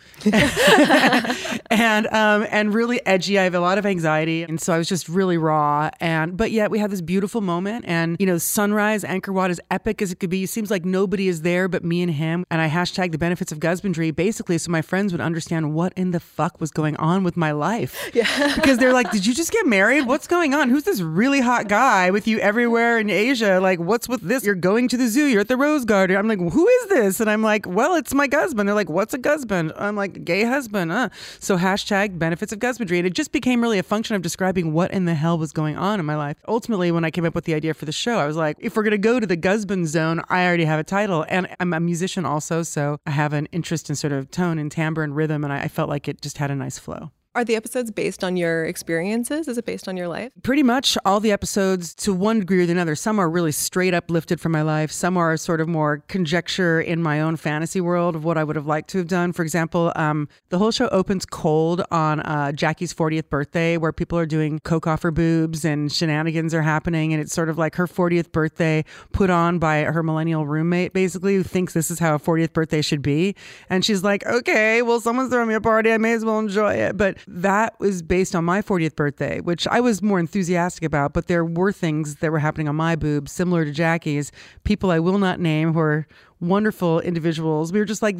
And 1.90 2.06
um, 2.12 2.46
and 2.50 2.72
really 2.72 3.04
edgy. 3.04 3.36
I 3.36 3.42
have 3.42 3.56
a 3.56 3.58
lot 3.58 3.76
of 3.76 3.84
anxiety, 3.84 4.44
and 4.44 4.60
so 4.60 4.72
I 4.72 4.78
was 4.78 4.88
just 4.88 5.08
really 5.08 5.36
raw. 5.36 5.90
And 5.98 6.36
but 6.36 6.52
yet 6.52 6.70
we 6.70 6.78
had 6.78 6.88
this 6.92 7.00
beautiful 7.00 7.40
moment, 7.40 7.84
and 7.88 8.16
you 8.20 8.26
know, 8.26 8.38
sunrise 8.38 9.02
Angkor 9.02 9.34
Wat 9.34 9.50
as 9.50 9.60
epic 9.72 10.00
as 10.00 10.12
it 10.12 10.20
could 10.20 10.30
be. 10.30 10.44
It 10.44 10.50
seems 10.50 10.70
like 10.70 10.84
nobody 10.84 11.26
is 11.26 11.42
there 11.42 11.66
but 11.66 11.82
me 11.82 12.00
and 12.02 12.12
him. 12.12 12.44
And 12.48 12.62
I 12.62 12.68
hashtag 12.68 13.10
the 13.10 13.18
benefits 13.18 13.50
of 13.50 13.58
Gusbandry 13.58 14.12
basically 14.12 14.56
so 14.58 14.70
my 14.70 14.82
friends 14.82 15.10
would 15.10 15.20
understand 15.20 15.74
what 15.74 15.92
in 15.96 16.12
the 16.12 16.20
fuck 16.20 16.60
was 16.60 16.70
going 16.70 16.94
on 16.98 17.24
with 17.24 17.36
my 17.36 17.50
life. 17.50 17.96
Yeah, 18.20 18.54
because 18.54 18.78
they're 18.78 18.92
like, 18.92 19.10
"Did 19.12 19.24
you 19.24 19.34
just 19.34 19.50
get 19.50 19.66
married? 19.66 20.06
What's 20.06 20.26
going 20.26 20.52
on? 20.52 20.68
Who's 20.68 20.82
this 20.84 21.00
really 21.00 21.40
hot 21.40 21.68
guy 21.68 22.10
with 22.10 22.26
you 22.26 22.38
everywhere 22.38 22.98
in 22.98 23.08
Asia? 23.08 23.60
Like, 23.60 23.78
what's 23.78 24.08
with 24.08 24.20
this? 24.20 24.44
You're 24.44 24.54
going 24.56 24.88
to 24.88 24.96
the 24.96 25.08
zoo. 25.08 25.26
You're 25.26 25.40
at 25.40 25.48
the 25.48 25.56
Rose 25.56 25.84
Garden. 25.84 26.16
I'm 26.16 26.28
like, 26.28 26.38
who 26.38 26.68
is 26.68 26.88
this? 26.88 27.20
And 27.20 27.30
I'm 27.30 27.42
like, 27.42 27.66
well, 27.66 27.94
it's 27.94 28.12
my 28.12 28.28
husband. 28.30 28.68
They're 28.68 28.74
like, 28.74 28.90
what's 28.90 29.14
a 29.14 29.20
husband? 29.24 29.72
I'm 29.76 29.96
like, 29.96 30.24
gay 30.24 30.44
husband. 30.44 30.92
Uh. 30.92 31.08
So 31.38 31.56
hashtag 31.56 31.79
benefits 32.18 32.52
of 32.52 32.58
Gusbandry. 32.58 32.98
And 32.98 33.06
it 33.06 33.14
just 33.14 33.32
became 33.32 33.60
really 33.60 33.78
a 33.78 33.82
function 33.82 34.16
of 34.16 34.22
describing 34.22 34.72
what 34.72 34.90
in 34.90 35.04
the 35.04 35.14
hell 35.14 35.38
was 35.38 35.52
going 35.52 35.76
on 35.76 36.00
in 36.00 36.06
my 36.06 36.16
life. 36.16 36.36
Ultimately, 36.48 36.90
when 36.90 37.04
I 37.04 37.10
came 37.10 37.24
up 37.24 37.34
with 37.34 37.44
the 37.44 37.54
idea 37.54 37.74
for 37.74 37.84
the 37.84 37.92
show, 37.92 38.18
I 38.18 38.26
was 38.26 38.36
like, 38.36 38.56
if 38.60 38.76
we're 38.76 38.82
going 38.82 38.92
to 38.92 38.98
go 38.98 39.20
to 39.20 39.26
the 39.26 39.40
husband 39.42 39.88
zone, 39.88 40.22
I 40.28 40.46
already 40.46 40.64
have 40.64 40.80
a 40.80 40.84
title. 40.84 41.24
And 41.28 41.48
I'm 41.58 41.72
a 41.72 41.80
musician 41.80 42.24
also. 42.24 42.62
So 42.62 42.98
I 43.06 43.10
have 43.10 43.32
an 43.32 43.46
interest 43.52 43.90
in 43.90 43.96
sort 43.96 44.12
of 44.12 44.30
tone 44.30 44.58
and 44.58 44.70
timbre 44.70 45.02
and 45.02 45.14
rhythm. 45.14 45.44
And 45.44 45.52
I, 45.52 45.62
I 45.62 45.68
felt 45.68 45.88
like 45.88 46.08
it 46.08 46.20
just 46.22 46.38
had 46.38 46.50
a 46.50 46.54
nice 46.54 46.78
flow. 46.78 47.10
Are 47.32 47.44
the 47.44 47.54
episodes 47.54 47.92
based 47.92 48.24
on 48.24 48.36
your 48.36 48.64
experiences? 48.64 49.46
Is 49.46 49.56
it 49.56 49.64
based 49.64 49.86
on 49.86 49.96
your 49.96 50.08
life? 50.08 50.32
Pretty 50.42 50.64
much 50.64 50.98
all 51.04 51.20
the 51.20 51.30
episodes, 51.30 51.94
to 51.94 52.12
one 52.12 52.40
degree 52.40 52.66
or 52.66 52.68
another. 52.68 52.96
Some 52.96 53.20
are 53.20 53.30
really 53.30 53.52
straight 53.52 53.94
up 53.94 54.10
lifted 54.10 54.40
from 54.40 54.50
my 54.50 54.62
life. 54.62 54.90
Some 54.90 55.16
are 55.16 55.36
sort 55.36 55.60
of 55.60 55.68
more 55.68 56.02
conjecture 56.08 56.80
in 56.80 57.00
my 57.00 57.20
own 57.20 57.36
fantasy 57.36 57.80
world 57.80 58.16
of 58.16 58.24
what 58.24 58.36
I 58.36 58.42
would 58.42 58.56
have 58.56 58.66
liked 58.66 58.90
to 58.90 58.98
have 58.98 59.06
done. 59.06 59.32
For 59.32 59.42
example, 59.42 59.92
um, 59.94 60.28
the 60.48 60.58
whole 60.58 60.72
show 60.72 60.88
opens 60.88 61.24
cold 61.24 61.82
on 61.92 62.18
uh, 62.18 62.50
Jackie's 62.50 62.92
40th 62.92 63.28
birthday, 63.28 63.76
where 63.76 63.92
people 63.92 64.18
are 64.18 64.26
doing 64.26 64.58
coke 64.64 64.88
off 64.88 65.02
her 65.02 65.12
boobs 65.12 65.64
and 65.64 65.92
shenanigans 65.92 66.52
are 66.52 66.62
happening. 66.62 67.12
And 67.12 67.22
it's 67.22 67.32
sort 67.32 67.48
of 67.48 67.56
like 67.56 67.76
her 67.76 67.86
40th 67.86 68.32
birthday 68.32 68.84
put 69.12 69.30
on 69.30 69.60
by 69.60 69.84
her 69.84 70.02
millennial 70.02 70.46
roommate, 70.48 70.92
basically, 70.92 71.36
who 71.36 71.44
thinks 71.44 71.74
this 71.74 71.92
is 71.92 72.00
how 72.00 72.16
a 72.16 72.18
40th 72.18 72.52
birthday 72.52 72.82
should 72.82 73.02
be. 73.02 73.36
And 73.68 73.84
she's 73.84 74.02
like, 74.02 74.26
okay, 74.26 74.82
well, 74.82 74.98
someone's 74.98 75.30
throwing 75.30 75.46
me 75.46 75.54
a 75.54 75.60
party. 75.60 75.92
I 75.92 75.98
may 75.98 76.14
as 76.14 76.24
well 76.24 76.40
enjoy 76.40 76.74
it. 76.74 76.96
But 76.96 77.18
that 77.26 77.78
was 77.80 78.02
based 78.02 78.34
on 78.34 78.44
my 78.44 78.62
40th 78.62 78.96
birthday, 78.96 79.40
which 79.40 79.66
I 79.66 79.80
was 79.80 80.02
more 80.02 80.18
enthusiastic 80.18 80.84
about, 80.84 81.12
but 81.12 81.26
there 81.26 81.44
were 81.44 81.72
things 81.72 82.16
that 82.16 82.30
were 82.32 82.38
happening 82.38 82.68
on 82.68 82.76
my 82.76 82.96
boobs 82.96 83.32
similar 83.32 83.64
to 83.64 83.72
Jackie's. 83.72 84.32
People 84.64 84.90
I 84.90 84.98
will 84.98 85.18
not 85.18 85.40
name 85.40 85.72
who 85.72 85.80
are 85.80 86.06
wonderful 86.40 87.00
individuals. 87.00 87.72
We 87.72 87.78
were 87.78 87.84
just 87.84 88.02
like, 88.02 88.16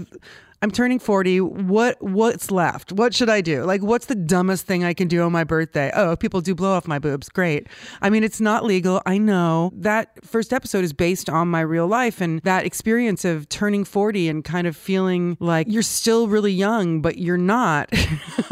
I'm 0.62 0.70
turning 0.70 0.99
40. 0.99 1.40
What 1.40 2.02
what's 2.02 2.50
left? 2.50 2.93
What 2.93 3.14
should 3.14 3.31
I 3.31 3.40
do? 3.40 3.64
Like 3.64 3.82
what's 3.82 4.06
the 4.06 4.14
dumbest 4.14 4.67
thing 4.67 4.84
I 4.84 4.93
can 4.93 5.08
do 5.08 5.22
on 5.22 5.32
my 5.32 5.43
birthday? 5.43 5.90
Oh, 5.94 6.17
people 6.17 6.43
do 6.43 6.55
blow 6.55 6.72
off 6.72 6.87
my 6.87 6.99
boobs. 6.99 7.31
Great. 7.31 7.67
I 8.02 8.11
mean, 8.11 8.22
it's 8.22 8.43
not 8.43 8.64
legal. 8.64 9.00
I 9.06 9.17
know. 9.17 9.72
That 9.75 10.22
first 10.22 10.52
episode 10.52 10.84
is 10.84 10.93
based 10.93 11.31
on 11.31 11.49
my 11.49 11.62
real 11.62 11.87
life 11.87 12.20
and 12.20 12.43
that 12.43 12.67
experience 12.67 13.25
of 13.25 13.49
turning 13.49 13.84
40 13.84 14.28
and 14.28 14.44
kind 14.44 14.66
of 14.66 14.76
feeling 14.76 15.38
like 15.40 15.66
you're 15.70 15.81
still 15.81 16.28
really 16.28 16.52
young, 16.52 17.00
but 17.00 17.16
you're 17.16 17.38
not. 17.38 17.90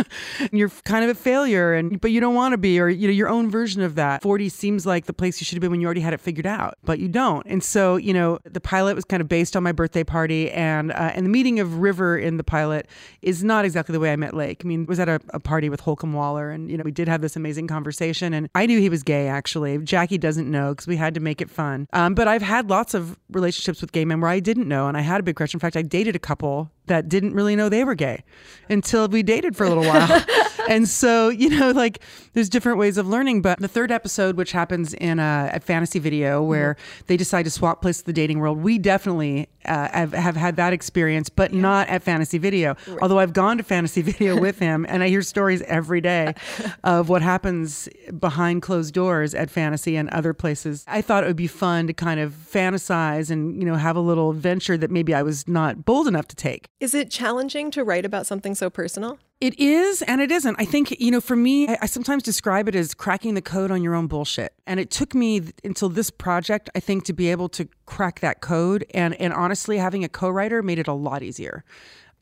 you're 0.51 0.71
kind 0.85 1.05
of 1.05 1.11
a 1.11 1.15
failure 1.15 1.75
and 1.75 2.01
but 2.01 2.11
you 2.11 2.21
don't 2.21 2.35
want 2.35 2.53
to 2.53 2.59
be 2.59 2.81
or 2.81 2.89
you 2.89 3.07
know 3.07 3.13
your 3.13 3.29
own 3.29 3.51
version 3.51 3.83
of 3.83 3.97
that. 3.97 4.23
40 4.23 4.49
seems 4.49 4.87
like 4.87 5.05
the 5.05 5.13
place 5.13 5.43
you 5.43 5.45
should 5.45 5.57
have 5.57 5.61
been 5.61 5.71
when 5.71 5.83
you 5.83 5.87
already 5.87 6.01
had 6.01 6.15
it 6.15 6.21
figured 6.21 6.47
out, 6.47 6.79
but 6.85 6.99
you 7.01 7.09
don't. 7.09 7.45
And 7.45 7.63
so, 7.63 7.97
you 7.97 8.15
know, 8.15 8.39
the 8.45 8.63
pilot 8.63 8.95
was 8.97 9.05
kind 9.05 9.21
of 9.21 9.29
based 9.29 9.58
on 9.59 9.63
my 9.63 9.73
birthday 9.73 10.03
party 10.03 10.51
and 10.53 10.91
uh, 10.93 11.13
and 11.15 11.27
the 11.27 11.31
meeting 11.31 11.61
of 11.61 11.81
River 11.81 12.17
in 12.17 12.39
the 12.39 12.45
pilot 12.45 12.89
is 13.21 13.45
not 13.45 13.67
exactly 13.67 13.93
the 13.93 14.01
way 14.01 14.13
I 14.13 14.17
met 14.17 14.33
Lake. 14.33 14.63
I 14.65 14.67
mean, 14.67 14.87
was 14.87 14.99
at 14.99 15.09
a, 15.09 15.21
a 15.31 15.41
party 15.41 15.69
with 15.69 15.81
Holcombe 15.81 16.15
Waller, 16.15 16.51
and 16.51 16.71
you 16.71 16.79
know 16.79 16.85
we 16.85 16.91
did 16.91 17.09
have 17.09 17.21
this 17.21 17.37
amazing 17.37 17.67
conversation, 17.67 18.33
and 18.33 18.49
I 18.55 18.65
knew 18.65 18.81
he 18.81 18.89
was 18.89 19.03
gay. 19.03 19.29
Actually, 19.29 19.77
Jackie 19.79 20.17
doesn't 20.17 20.51
know 20.51 20.71
because 20.71 20.87
we 20.87 20.97
had 20.97 21.13
to 21.15 21.21
make 21.21 21.43
it 21.43 21.51
fun. 21.51 21.87
Um, 21.93 22.15
but 22.15 22.27
I've 22.27 22.43
had 22.43 22.71
lots 22.71 22.95
of 22.95 23.19
relationships 23.31 23.83
with 23.83 23.93
gay 23.93 24.07
men 24.07 24.21
where 24.21 24.31
I 24.31 24.41
didn't 24.41 24.69
know, 24.69 24.89
and 24.89 24.97
I 24.97 25.01
had 25.01 25.21
a 25.21 25.23
big 25.23 25.37
crush. 25.37 25.53
In 25.53 25.61
fact, 25.61 25.77
I 25.77 25.83
dated 25.83 26.17
a 26.17 26.21
couple 26.21 26.71
that 26.87 27.09
didn't 27.09 27.35
really 27.35 27.55
know 27.55 27.69
they 27.69 27.85
were 27.85 27.95
gay 27.95 28.25
until 28.71 29.09
we 29.09 29.23
dated 29.23 29.57
for 29.57 29.65
a 29.65 29.69
little 29.69 29.85
while. 29.85 30.25
and 30.75 30.89
so, 30.89 31.31
you 31.31 31.49
know, 31.49 31.71
like 31.71 32.01
there's 32.35 32.49
different 32.49 32.79
ways 32.79 32.99
of 32.99 33.09
learning. 33.09 33.43
But 33.43 33.59
the 33.59 33.69
third 33.69 33.91
episode, 33.91 34.37
which 34.37 34.53
happens 34.53 34.93
in 34.95 35.19
a, 35.19 35.51
a 35.55 35.61
fantasy 35.61 35.99
video 35.99 36.43
where 36.43 36.75
mm-hmm. 36.75 37.05
they 37.07 37.17
decide 37.17 37.45
to 37.45 37.51
swap 37.51 37.81
places 37.81 38.03
the 38.03 38.13
dating 38.13 38.39
world, 38.39 38.59
we 38.59 38.79
definitely 38.79 39.49
uh, 39.65 39.89
have, 39.89 40.13
have, 40.13 40.37
had 40.37 40.57
that 40.57 40.73
experience, 40.73 41.29
but 41.29 41.53
yeah. 41.53 41.61
not 41.61 41.89
at 41.89 42.03
fantasy 42.03 42.39
video. 42.39 42.77
Right. 42.87 42.99
Although 43.03 43.19
I've 43.19 43.33
gone 43.33 43.59
to 43.59 43.63
fantasy 43.63 44.03
video 44.03 44.39
with 44.41 44.59
him 44.59 44.87
and 44.89 45.03
I 45.03 45.09
hear 45.09 45.23
stories 45.23 45.63
every 45.63 46.01
day 46.01 46.35
of 46.85 47.09
what 47.09 47.23
happens 47.23 47.89
behind 48.19 48.63
closed 48.63 48.95
doors 48.95 49.35
at 49.35 49.51
fantasy 49.51 49.97
and 49.97 50.09
other 50.11 50.33
places. 50.33 50.85
I 50.87 51.03
thought 51.03 51.25
it 51.25 51.27
would 51.27 51.37
be 51.37 51.47
fun 51.47 51.87
to 51.87 51.93
kind 51.93 52.21
of 52.21 52.33
fantasize 52.33 53.31
and, 53.31 53.61
you 53.61 53.67
know, 53.67 53.77
have 53.77 53.97
a 53.97 54.01
little 54.01 54.31
adventure 54.31 54.77
that 54.77 54.91
maybe 54.91 55.15
I 55.15 55.23
was 55.23 55.49
not 55.49 55.85
bold 55.85 56.09
enough 56.09 56.29
to 56.29 56.37
take. 56.37 56.69
Is 56.81 56.95
it 56.95 57.11
challenging 57.11 57.71
to 57.73 57.85
write 57.85 58.05
about 58.05 58.27
something 58.27 58.55
so 58.55 58.71
personal? 58.71 59.19
It 59.41 59.59
is 59.61 60.03
and 60.03 60.21
it 60.21 60.33
isn't. 60.33 60.57
I 60.59 60.65
think, 60.65 60.99
you 60.99 61.13
know, 61.13 61.21
for 61.21 61.37
me, 61.37 61.69
I, 61.69 61.79
I, 61.83 61.87
sometimes 61.87 62.25
describe 62.25 62.67
it 62.69 62.75
as 62.75 62.93
cracking 62.93 63.35
the 63.35 63.43
code 63.43 63.71
on 63.71 63.85
your 63.85 63.95
own 63.95 64.09
bullshit. 64.09 64.53
And 64.67 64.81
it 64.81 64.91
took 64.91 65.15
me 65.15 65.39
th- 65.39 65.55
until 65.63 65.89
this 65.89 66.11
project, 66.11 66.69
I 66.75 66.81
think, 66.81 67.05
to 67.05 67.13
be 67.13 67.31
able 67.31 67.49
to 67.51 67.69
crack 67.87 68.19
that 68.19 68.41
code. 68.41 68.85
And, 68.95 69.15
and 69.21 69.33
honestly, 69.33 69.49
having 69.79 70.05
a 70.05 70.09
co 70.09 70.29
writer 70.29 70.63
made 70.63 70.79
it 70.79 70.89
a 70.89 70.93
lot 70.93 71.23
easier 71.23 71.65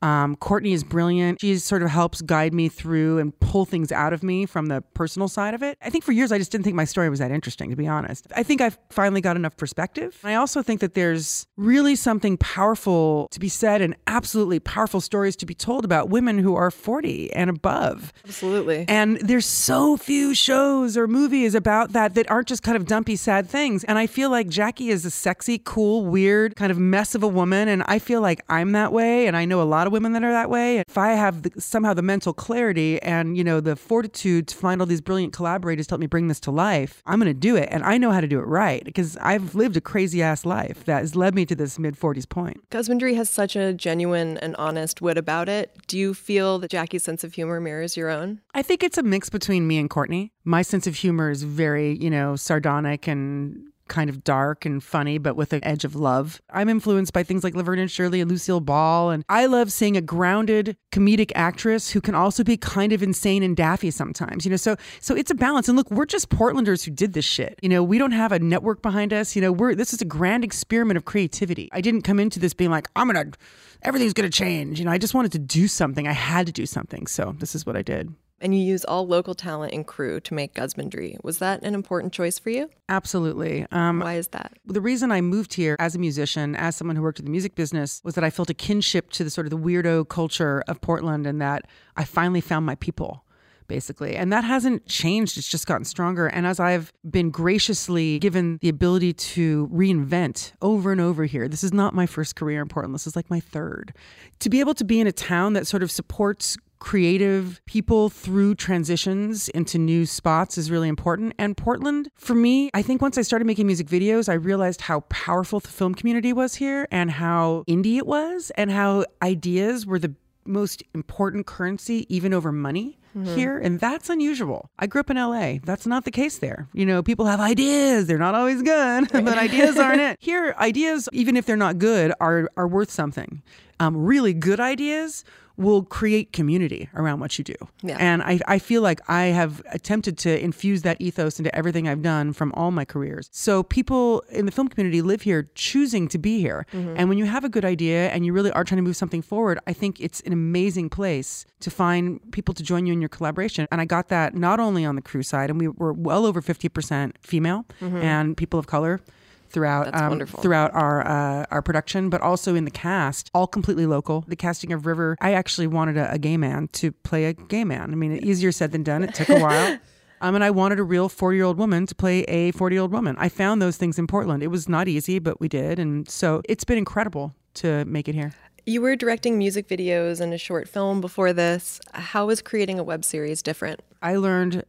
Um, 0.01 0.35
Courtney 0.35 0.73
is 0.73 0.83
brilliant. 0.83 1.41
She 1.41 1.57
sort 1.57 1.83
of 1.83 1.89
helps 1.89 2.21
guide 2.21 2.53
me 2.53 2.69
through 2.69 3.19
and 3.19 3.37
pull 3.39 3.65
things 3.65 3.91
out 3.91 4.13
of 4.13 4.23
me 4.23 4.45
from 4.45 4.67
the 4.67 4.81
personal 4.93 5.27
side 5.27 5.53
of 5.53 5.63
it. 5.63 5.77
I 5.81 5.89
think 5.89 6.03
for 6.03 6.11
years 6.11 6.31
I 6.31 6.37
just 6.37 6.51
didn't 6.51 6.63
think 6.63 6.75
my 6.75 6.85
story 6.85 7.09
was 7.09 7.19
that 7.19 7.31
interesting, 7.31 7.69
to 7.69 7.75
be 7.75 7.87
honest. 7.87 8.27
I 8.35 8.43
think 8.43 8.61
I've 8.61 8.77
finally 8.89 9.21
got 9.21 9.35
enough 9.35 9.57
perspective. 9.57 10.19
I 10.23 10.35
also 10.35 10.61
think 10.61 10.81
that 10.81 10.93
there's 10.93 11.47
really 11.57 11.95
something 11.95 12.37
powerful 12.37 13.27
to 13.31 13.39
be 13.39 13.49
said 13.49 13.81
and 13.81 13.95
absolutely 14.05 14.59
powerful 14.59 15.01
stories 15.01 15.35
to 15.37 15.45
be 15.45 15.53
told 15.53 15.85
about 15.85 16.09
women 16.09 16.39
who 16.39 16.55
are 16.55 16.69
40 16.69 17.33
and 17.33 17.49
above. 17.49 18.13
Absolutely. 18.25 18.85
And 18.87 19.17
there's 19.17 19.45
so 19.45 19.97
few 19.97 20.35
shows 20.35 20.97
or 20.97 21.07
movies 21.07 21.55
about 21.55 21.93
that 21.93 22.13
that 22.15 22.29
aren't 22.29 22.47
just 22.47 22.63
kind 22.63 22.77
of 22.77 22.85
dumpy, 22.85 23.15
sad 23.15 23.49
things. 23.49 23.83
And 23.85 23.97
I 23.97 24.07
feel 24.07 24.29
like 24.29 24.47
Jackie 24.47 24.89
is 24.89 25.05
a 25.05 25.11
sexy, 25.11 25.59
cool, 25.63 26.05
weird 26.05 26.55
kind 26.55 26.71
of 26.71 26.77
mess 26.77 27.15
of 27.15 27.23
a 27.23 27.27
woman. 27.27 27.67
And 27.67 27.83
I 27.87 27.99
feel 27.99 28.21
like 28.21 28.41
I'm 28.49 28.73
that 28.73 28.91
way. 28.91 29.27
And 29.27 29.35
I 29.35 29.45
know 29.45 29.61
a 29.61 29.63
lot 29.63 29.86
of 29.87 29.91
women 29.93 30.13
that 30.13 30.23
are 30.23 30.31
that 30.31 30.49
way. 30.49 30.79
If 30.87 30.97
I 30.97 31.13
have 31.13 31.43
the, 31.43 31.59
somehow 31.59 31.93
the 31.93 32.01
mental 32.01 32.33
clarity 32.33 33.01
and, 33.01 33.35
you 33.35 33.43
know, 33.43 33.59
the 33.59 33.75
fortitude 33.75 34.47
to 34.49 34.55
find 34.55 34.81
all 34.81 34.87
these 34.87 35.01
brilliant 35.01 35.33
collaborators 35.33 35.87
to 35.87 35.93
help 35.93 36.01
me 36.01 36.07
bring 36.07 36.27
this 36.27 36.39
to 36.41 36.51
life, 36.51 37.01
I'm 37.05 37.19
going 37.19 37.33
to 37.33 37.39
do 37.39 37.55
it. 37.55 37.69
And 37.71 37.83
I 37.83 37.97
know 37.97 38.11
how 38.11 38.21
to 38.21 38.27
do 38.27 38.39
it 38.39 38.43
right 38.43 38.83
because 38.83 39.17
I've 39.17 39.55
lived 39.55 39.75
a 39.77 39.81
crazy 39.81 40.21
ass 40.21 40.45
life 40.45 40.85
that 40.85 40.99
has 40.99 41.15
led 41.15 41.33
me 41.33 41.45
to 41.47 41.55
this 41.55 41.79
mid 41.79 41.97
40s 41.99 42.29
point. 42.29 42.69
Gusbandry 42.69 43.15
has 43.15 43.29
such 43.29 43.55
a 43.55 43.73
genuine 43.73 44.37
and 44.37 44.55
honest 44.57 45.01
wit 45.01 45.17
about 45.17 45.49
it. 45.49 45.75
Do 45.87 45.97
you 45.97 46.13
feel 46.13 46.59
that 46.59 46.71
Jackie's 46.71 47.03
sense 47.03 47.23
of 47.23 47.33
humor 47.33 47.59
mirrors 47.59 47.97
your 47.97 48.09
own? 48.09 48.41
I 48.53 48.61
think 48.61 48.83
it's 48.83 48.97
a 48.97 49.03
mix 49.03 49.29
between 49.29 49.67
me 49.67 49.77
and 49.77 49.89
Courtney. 49.89 50.33
My 50.43 50.61
sense 50.61 50.87
of 50.87 50.95
humor 50.95 51.29
is 51.29 51.43
very, 51.43 51.97
you 51.97 52.09
know, 52.09 52.35
sardonic 52.35 53.07
and 53.07 53.66
kind 53.87 54.09
of 54.09 54.23
dark 54.23 54.65
and 54.65 54.83
funny, 54.83 55.17
but 55.17 55.35
with 55.35 55.53
an 55.53 55.63
edge 55.63 55.83
of 55.85 55.95
love. 55.95 56.41
I'm 56.51 56.69
influenced 56.69 57.13
by 57.13 57.23
things 57.23 57.43
like 57.43 57.55
Laverne 57.55 57.79
and 57.79 57.91
Shirley 57.91 58.21
and 58.21 58.29
Lucille 58.29 58.59
Ball. 58.59 59.11
And 59.11 59.23
I 59.29 59.45
love 59.45 59.71
seeing 59.71 59.97
a 59.97 60.01
grounded 60.01 60.77
comedic 60.91 61.31
actress 61.35 61.91
who 61.91 62.01
can 62.01 62.15
also 62.15 62.43
be 62.43 62.57
kind 62.57 62.93
of 62.93 63.03
insane 63.03 63.43
and 63.43 63.55
daffy 63.55 63.91
sometimes, 63.91 64.45
you 64.45 64.51
know, 64.51 64.57
so, 64.57 64.75
so 64.99 65.15
it's 65.15 65.31
a 65.31 65.35
balance. 65.35 65.67
And 65.67 65.77
look, 65.77 65.89
we're 65.91 66.05
just 66.05 66.29
Portlanders 66.29 66.83
who 66.83 66.91
did 66.91 67.13
this 67.13 67.25
shit. 67.25 67.59
You 67.61 67.69
know, 67.69 67.83
we 67.83 67.97
don't 67.97 68.11
have 68.11 68.31
a 68.31 68.39
network 68.39 68.81
behind 68.81 69.13
us. 69.13 69.35
You 69.35 69.41
know, 69.41 69.51
we're, 69.51 69.75
this 69.75 69.93
is 69.93 70.01
a 70.01 70.05
grand 70.05 70.43
experiment 70.43 70.97
of 70.97 71.05
creativity. 71.05 71.69
I 71.71 71.81
didn't 71.81 72.01
come 72.03 72.19
into 72.19 72.39
this 72.39 72.53
being 72.53 72.71
like, 72.71 72.87
I'm 72.95 73.11
going 73.11 73.31
to, 73.31 73.37
everything's 73.81 74.13
going 74.13 74.29
to 74.29 74.35
change. 74.35 74.79
You 74.79 74.85
know, 74.85 74.91
I 74.91 74.97
just 74.97 75.13
wanted 75.13 75.31
to 75.33 75.39
do 75.39 75.67
something. 75.67 76.07
I 76.07 76.13
had 76.13 76.45
to 76.47 76.51
do 76.51 76.65
something. 76.65 77.07
So 77.07 77.35
this 77.39 77.55
is 77.55 77.65
what 77.65 77.75
I 77.75 77.81
did 77.81 78.13
and 78.41 78.53
you 78.55 78.61
use 78.61 78.85
all 78.85 79.07
local 79.07 79.33
talent 79.33 79.73
and 79.73 79.85
crew 79.85 80.19
to 80.21 80.33
make 80.33 80.53
Gusbandry. 80.53 81.17
Was 81.23 81.39
that 81.39 81.63
an 81.63 81.73
important 81.73 82.13
choice 82.13 82.37
for 82.39 82.49
you? 82.49 82.69
Absolutely. 82.89 83.65
Um, 83.71 83.99
Why 83.99 84.15
is 84.15 84.29
that? 84.29 84.53
The 84.65 84.81
reason 84.81 85.11
I 85.11 85.21
moved 85.21 85.53
here 85.53 85.75
as 85.79 85.95
a 85.95 85.99
musician, 85.99 86.55
as 86.55 86.75
someone 86.75 86.95
who 86.95 87.01
worked 87.01 87.19
in 87.19 87.25
the 87.25 87.31
music 87.31 87.55
business, 87.55 88.01
was 88.03 88.15
that 88.15 88.23
I 88.23 88.29
felt 88.29 88.49
a 88.49 88.53
kinship 88.53 89.11
to 89.11 89.23
the 89.23 89.29
sort 89.29 89.47
of 89.47 89.51
the 89.51 89.57
weirdo 89.57 90.07
culture 90.09 90.63
of 90.67 90.81
Portland 90.81 91.25
and 91.25 91.41
that 91.41 91.65
I 91.95 92.03
finally 92.03 92.41
found 92.41 92.65
my 92.65 92.75
people 92.75 93.23
basically. 93.67 94.15
And 94.15 94.31
that 94.33 94.43
hasn't 94.43 94.85
changed. 94.87 95.37
It's 95.37 95.47
just 95.47 95.67
gotten 95.67 95.85
stronger. 95.85 96.27
And 96.27 96.47
as 96.47 96.59
I've 96.59 96.91
been 97.09 97.29
graciously 97.29 98.19
given 98.19 98.57
the 98.61 98.69
ability 98.69 99.13
to 99.13 99.67
reinvent 99.71 100.53
over 100.61 100.91
and 100.91 101.01
over 101.01 101.25
here, 101.25 101.47
this 101.47 101.63
is 101.63 101.73
not 101.73 101.93
my 101.93 102.05
first 102.05 102.35
career 102.35 102.61
in 102.61 102.67
Portland. 102.67 102.95
This 102.95 103.07
is 103.07 103.15
like 103.15 103.29
my 103.29 103.39
third. 103.39 103.93
To 104.39 104.49
be 104.49 104.59
able 104.59 104.73
to 104.75 104.85
be 104.85 104.99
in 104.99 105.07
a 105.07 105.11
town 105.11 105.53
that 105.53 105.67
sort 105.67 105.83
of 105.83 105.91
supports 105.91 106.57
creative 106.79 107.61
people 107.65 108.09
through 108.09 108.55
transitions 108.55 109.49
into 109.49 109.77
new 109.77 110.05
spots 110.05 110.57
is 110.57 110.71
really 110.71 110.87
important. 110.87 111.33
And 111.37 111.55
Portland, 111.57 112.09
for 112.15 112.35
me, 112.35 112.69
I 112.73 112.81
think 112.81 113.01
once 113.01 113.17
I 113.17 113.21
started 113.21 113.45
making 113.45 113.67
music 113.67 113.87
videos, 113.87 114.29
I 114.29 114.33
realized 114.33 114.81
how 114.81 115.01
powerful 115.01 115.59
the 115.59 115.69
film 115.69 115.95
community 115.95 116.33
was 116.33 116.55
here 116.55 116.87
and 116.91 117.11
how 117.11 117.63
indie 117.67 117.97
it 117.97 118.07
was 118.07 118.51
and 118.55 118.71
how 118.71 119.05
ideas 119.21 119.85
were 119.85 119.99
the 119.99 120.13
most 120.45 120.81
important 120.93 121.45
currency, 121.45 122.05
even 122.13 122.33
over 122.33 122.51
money. 122.51 122.97
Mm-hmm. 123.17 123.35
Here, 123.35 123.57
and 123.57 123.79
that's 123.79 124.11
unusual. 124.11 124.69
I 124.77 124.85
grew 124.85 124.99
up 124.99 125.09
in 125.09 125.17
LA. 125.17 125.55
That's 125.63 125.87
not 125.87 126.05
the 126.05 126.11
case 126.11 126.37
there. 126.37 126.67
You 126.73 126.85
know, 126.85 127.01
people 127.01 127.25
have 127.25 127.39
ideas. 127.39 128.05
They're 128.05 128.19
not 128.19 128.35
always 128.35 128.61
good, 128.61 129.09
but 129.11 129.27
ideas 129.39 129.77
aren't 129.79 130.01
it. 130.01 130.17
Here, 130.19 130.53
ideas, 130.59 131.09
even 131.11 131.35
if 131.35 131.47
they're 131.47 131.57
not 131.57 131.79
good, 131.79 132.13
are 132.19 132.47
are 132.55 132.67
worth 132.67 132.91
something. 132.91 133.41
Um, 133.79 133.97
really 133.97 134.33
good 134.33 134.59
ideas 134.59 135.23
will 135.57 135.83
create 135.83 136.31
community 136.33 136.87
around 136.95 137.19
what 137.19 137.37
you 137.37 137.43
do. 137.43 137.55
Yeah. 137.81 137.97
And 137.99 138.21
I, 138.21 138.39
I 138.47 138.59
feel 138.59 138.81
like 138.81 139.01
I 139.09 139.25
have 139.25 139.61
attempted 139.71 140.17
to 140.19 140.43
infuse 140.43 140.83
that 140.83 141.01
ethos 141.01 141.39
into 141.39 141.53
everything 141.55 141.87
I've 141.87 142.03
done 142.03 142.31
from 142.33 142.51
all 142.53 142.71
my 142.71 142.85
careers. 142.85 143.27
So 143.31 143.63
people 143.63 144.23
in 144.29 144.45
the 144.45 144.51
film 144.51 144.67
community 144.67 145.01
live 145.01 145.23
here 145.23 145.49
choosing 145.55 146.07
to 146.09 146.17
be 146.17 146.39
here. 146.39 146.65
Mm-hmm. 146.71 146.95
And 146.97 147.09
when 147.09 147.17
you 147.17 147.25
have 147.25 147.43
a 147.43 147.49
good 147.49 147.65
idea 147.65 148.09
and 148.09 148.25
you 148.25 148.33
really 148.33 148.51
are 148.51 148.63
trying 148.63 148.77
to 148.77 148.83
move 148.83 148.95
something 148.95 149.21
forward, 149.23 149.59
I 149.65 149.73
think 149.73 149.99
it's 149.99 150.21
an 150.21 150.33
amazing 150.33 150.89
place 150.89 151.45
to 151.61 151.71
find 151.71 152.19
people 152.31 152.53
to 152.53 152.63
join 152.63 152.85
you 152.85 152.93
in 152.93 153.01
your 153.01 153.09
collaboration. 153.09 153.67
And 153.71 153.81
I 153.81 153.85
got 153.85 154.09
that 154.09 154.35
not 154.35 154.59
only 154.59 154.85
on 154.85 154.95
the 154.95 155.01
crew 155.01 155.23
side, 155.23 155.49
and 155.49 155.59
we 155.59 155.67
were 155.67 155.93
well 155.93 156.25
over 156.25 156.41
50% 156.41 157.13
female 157.21 157.65
mm-hmm. 157.81 157.97
and 157.97 158.37
people 158.37 158.59
of 158.59 158.67
color 158.67 159.01
throughout 159.49 159.93
um, 159.93 160.25
throughout 160.25 160.73
our 160.73 161.05
uh, 161.05 161.45
our 161.51 161.61
production, 161.61 162.09
but 162.09 162.21
also 162.21 162.55
in 162.55 162.65
the 162.65 162.71
cast, 162.71 163.29
all 163.33 163.47
completely 163.47 163.85
local. 163.85 164.25
The 164.27 164.35
casting 164.35 164.73
of 164.73 164.85
River, 164.85 165.15
I 165.21 165.33
actually 165.33 165.67
wanted 165.67 165.97
a, 165.97 166.11
a 166.11 166.17
gay 166.17 166.37
man 166.37 166.67
to 166.73 166.91
play 166.91 167.25
a 167.25 167.33
gay 167.33 167.63
man. 167.63 167.91
I 167.91 167.95
mean, 167.95 168.13
easier 168.23 168.51
said 168.51 168.71
than 168.71 168.83
done. 168.83 169.03
It 169.03 169.13
took 169.13 169.29
a 169.29 169.39
while. 169.39 169.79
Um, 170.19 170.33
and 170.33 170.43
I 170.43 170.49
wanted 170.49 170.79
a 170.79 170.83
real 170.83 171.09
40 171.09 171.37
year 171.37 171.45
old 171.45 171.57
woman 171.57 171.85
to 171.85 171.93
play 171.93 172.23
a 172.23 172.51
40 172.53 172.75
year 172.75 172.81
old 172.81 172.91
woman. 172.91 173.15
I 173.19 173.29
found 173.29 173.61
those 173.61 173.77
things 173.77 173.99
in 173.99 174.07
Portland. 174.07 174.41
It 174.41 174.47
was 174.47 174.67
not 174.67 174.87
easy, 174.87 175.19
but 175.19 175.39
we 175.39 175.47
did. 175.47 175.77
And 175.77 176.09
so 176.09 176.41
it's 176.49 176.63
been 176.63 176.79
incredible 176.79 177.35
to 177.55 177.85
make 177.85 178.07
it 178.07 178.15
here. 178.15 178.33
You 178.65 178.81
were 178.81 178.95
directing 178.95 179.37
music 179.37 179.67
videos 179.67 180.19
and 180.19 180.33
a 180.33 180.37
short 180.37 180.67
film 180.67 181.01
before 181.01 181.33
this. 181.33 181.79
How 181.93 182.25
was 182.25 182.41
creating 182.41 182.79
a 182.79 182.83
web 182.83 183.05
series 183.05 183.41
different? 183.41 183.81
I 184.01 184.15
learned 184.15 184.63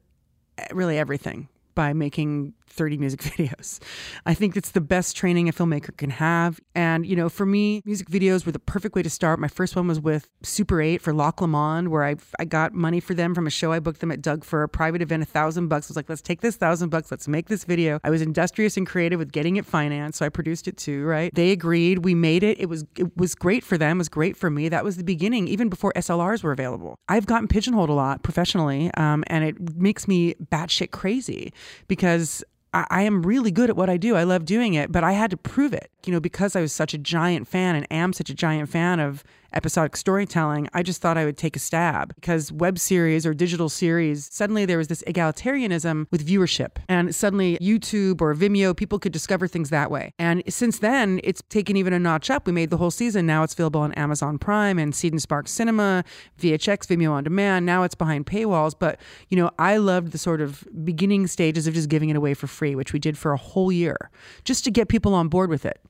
eh, 0.59 0.67
really 0.73 0.99
everything 0.99 1.49
by 1.79 1.93
making 1.93 2.55
30 2.71 2.99
music 2.99 3.21
videos. 3.31 3.79
I 4.27 4.35
think 4.35 4.57
it's 4.57 4.73
the 4.73 4.81
best 4.81 5.17
training 5.17 5.49
a 5.49 5.53
filmmaker 5.53 5.97
can 5.97 6.11
have. 6.11 6.61
And, 6.75 7.07
you 7.07 7.15
know, 7.15 7.29
for 7.29 7.47
me, 7.47 7.83
music 7.85 8.09
videos 8.09 8.45
were 8.45 8.51
the 8.51 8.59
perfect 8.59 8.97
way 8.97 9.03
to 9.03 9.11
start. 9.11 9.39
My 9.39 9.47
first 9.47 9.77
one 9.77 9.87
was 9.87 10.01
with 10.01 10.29
Super 10.43 10.83
8 10.83 11.01
for 11.01 11.13
Loch 11.13 11.41
Lomond, 11.41 11.89
where 11.89 12.05
I, 12.05 12.17
I 12.41 12.47
got 12.47 12.73
money 12.75 12.99
for 12.99 13.15
them 13.15 13.33
from 13.33 13.47
a 13.47 13.51
show 13.51 13.71
I 13.71 13.79
booked 13.79 14.01
them 14.01 14.11
at 14.11 14.21
Doug 14.21 14.43
for 14.43 14.65
a 14.65 14.69
private 14.69 15.03
event, 15.03 15.23
a 15.23 15.27
thousand 15.27 15.69
bucks. 15.69 15.87
I 15.87 15.91
was 15.91 15.97
like, 15.97 16.09
let's 16.09 16.21
take 16.21 16.41
this 16.41 16.57
thousand 16.57 16.89
bucks, 16.89 17.13
let's 17.13 17.29
make 17.29 17.47
this 17.47 17.63
video. 17.63 18.01
I 18.03 18.11
was 18.11 18.23
industrious 18.23 18.77
and 18.77 18.85
creative 18.85 19.21
with 19.21 19.31
getting 19.31 19.55
it 19.55 19.65
financed, 19.65 20.19
so 20.19 20.27
I 20.27 20.31
produced 20.31 20.67
it 20.67 20.77
too, 20.77 21.05
right? 21.05 21.33
They 21.33 21.53
agreed, 21.53 22.05
we 22.05 22.17
made 22.17 22.43
it. 22.43 22.59
It 22.59 22.69
was 22.69 22.85
it 22.97 23.17
was 23.17 23.37
great 23.37 23.63
for 23.63 23.79
them, 23.79 23.99
it 23.99 24.01
was 24.01 24.09
great 24.09 24.37
for 24.37 24.51
me. 24.51 24.69
That 24.69 24.83
was 24.83 24.97
the 24.97 25.05
beginning, 25.05 25.47
even 25.47 25.69
before 25.69 25.93
SLRs 25.95 26.43
were 26.43 26.53
available. 26.53 26.97
I've 27.09 27.27
gotten 27.27 27.47
pigeonholed 27.47 27.89
a 27.89 27.93
lot 27.95 28.25
professionally, 28.25 28.91
um, 28.95 29.23
and 29.29 29.45
it 29.45 29.77
makes 29.77 30.09
me 30.09 30.35
batshit 30.51 30.91
crazy 30.91 31.53
because 31.87 32.45
I, 32.73 32.87
I 32.91 33.03
am 33.03 33.23
really 33.23 33.51
good 33.51 33.71
at 33.71 33.77
what 33.77 33.91
I 33.91 33.97
do. 33.97 34.17
I 34.17 34.25
love 34.25 34.45
doing 34.45 34.75
it, 34.75 34.93
but 34.93 35.05
I 35.05 35.13
had 35.13 35.31
to 35.31 35.37
prove 35.37 35.73
it, 35.73 35.91
you 36.05 36.13
know, 36.13 36.21
because 36.21 36.57
I 36.57 36.61
was 36.61 36.73
such 36.73 36.95
a 36.95 36.99
giant 36.99 37.49
fan 37.49 37.75
and 37.75 37.87
am 37.91 38.13
such 38.13 38.31
a 38.31 38.35
giant 38.35 38.69
fan 38.69 39.01
of 39.01 39.25
episodic 39.53 39.97
storytelling, 39.97 40.69
I 40.75 40.83
just 40.83 41.01
thought 41.01 41.17
I 41.17 41.25
would 41.25 41.37
take 41.37 41.57
a 41.57 41.59
stab 41.59 42.15
because 42.15 42.53
web 42.53 42.79
series 42.79 43.25
or 43.27 43.35
digital 43.35 43.69
series, 43.69 44.29
suddenly 44.33 44.67
there 44.67 44.79
was 44.79 44.89
this 44.89 45.03
egalitarianism 45.07 46.07
with 46.11 46.27
viewership. 46.27 46.77
And 46.89 47.15
suddenly 47.15 47.59
YouTube 47.59 48.21
or 48.21 48.35
Vimeo, 48.35 48.77
people 48.77 48.99
could 48.99 49.13
discover 49.13 49.49
things 49.49 49.71
that 49.71 49.91
way. 49.91 50.13
And 50.19 50.43
since 50.49 50.79
then, 50.79 51.21
it's 51.25 51.43
taken 51.49 51.77
even 51.77 51.93
a 51.93 51.99
notch 51.99 52.31
up. 52.31 52.47
We 52.47 52.53
made 52.53 52.71
the 52.71 52.77
whole 52.77 52.91
season. 52.91 53.27
Now 53.27 53.43
it's 53.43 53.55
available 53.55 53.81
on 53.81 53.93
Amazon 53.93 54.39
Prime 54.39 54.79
and 54.79 54.95
Seed 54.95 55.13
and 55.13 55.23
Spark 55.23 55.49
Cinema, 55.49 56.05
VHX, 56.41 56.87
Vimeo 56.87 57.13
on 57.13 57.25
demand. 57.25 57.67
Now 57.67 57.83
it's 57.83 57.95
behind 57.95 58.27
paywalls. 58.27 58.75
But, 58.79 59.01
you 59.29 59.37
know, 59.37 59.51
I 59.59 59.77
loved 59.77 60.13
the 60.13 60.19
sort 60.19 60.41
of 60.41 60.67
beginning 60.85 61.27
stages 61.27 61.67
of 61.67 61.75
just 61.75 61.89
giving 61.89 62.11
it 62.11 62.17
away 62.17 62.35
for 62.35 62.47
free, 62.47 62.75
which 62.75 62.93
we 62.93 62.99
did 62.99 63.17
for 63.17 63.33
a 63.33 63.37
whole 63.37 63.73
year 63.73 64.11
just 64.45 64.65
to 64.65 64.71
get 64.71 64.89
people 64.89 65.15
on 65.15 65.29
board 65.29 65.51
with 65.51 65.65
it. 65.65 65.81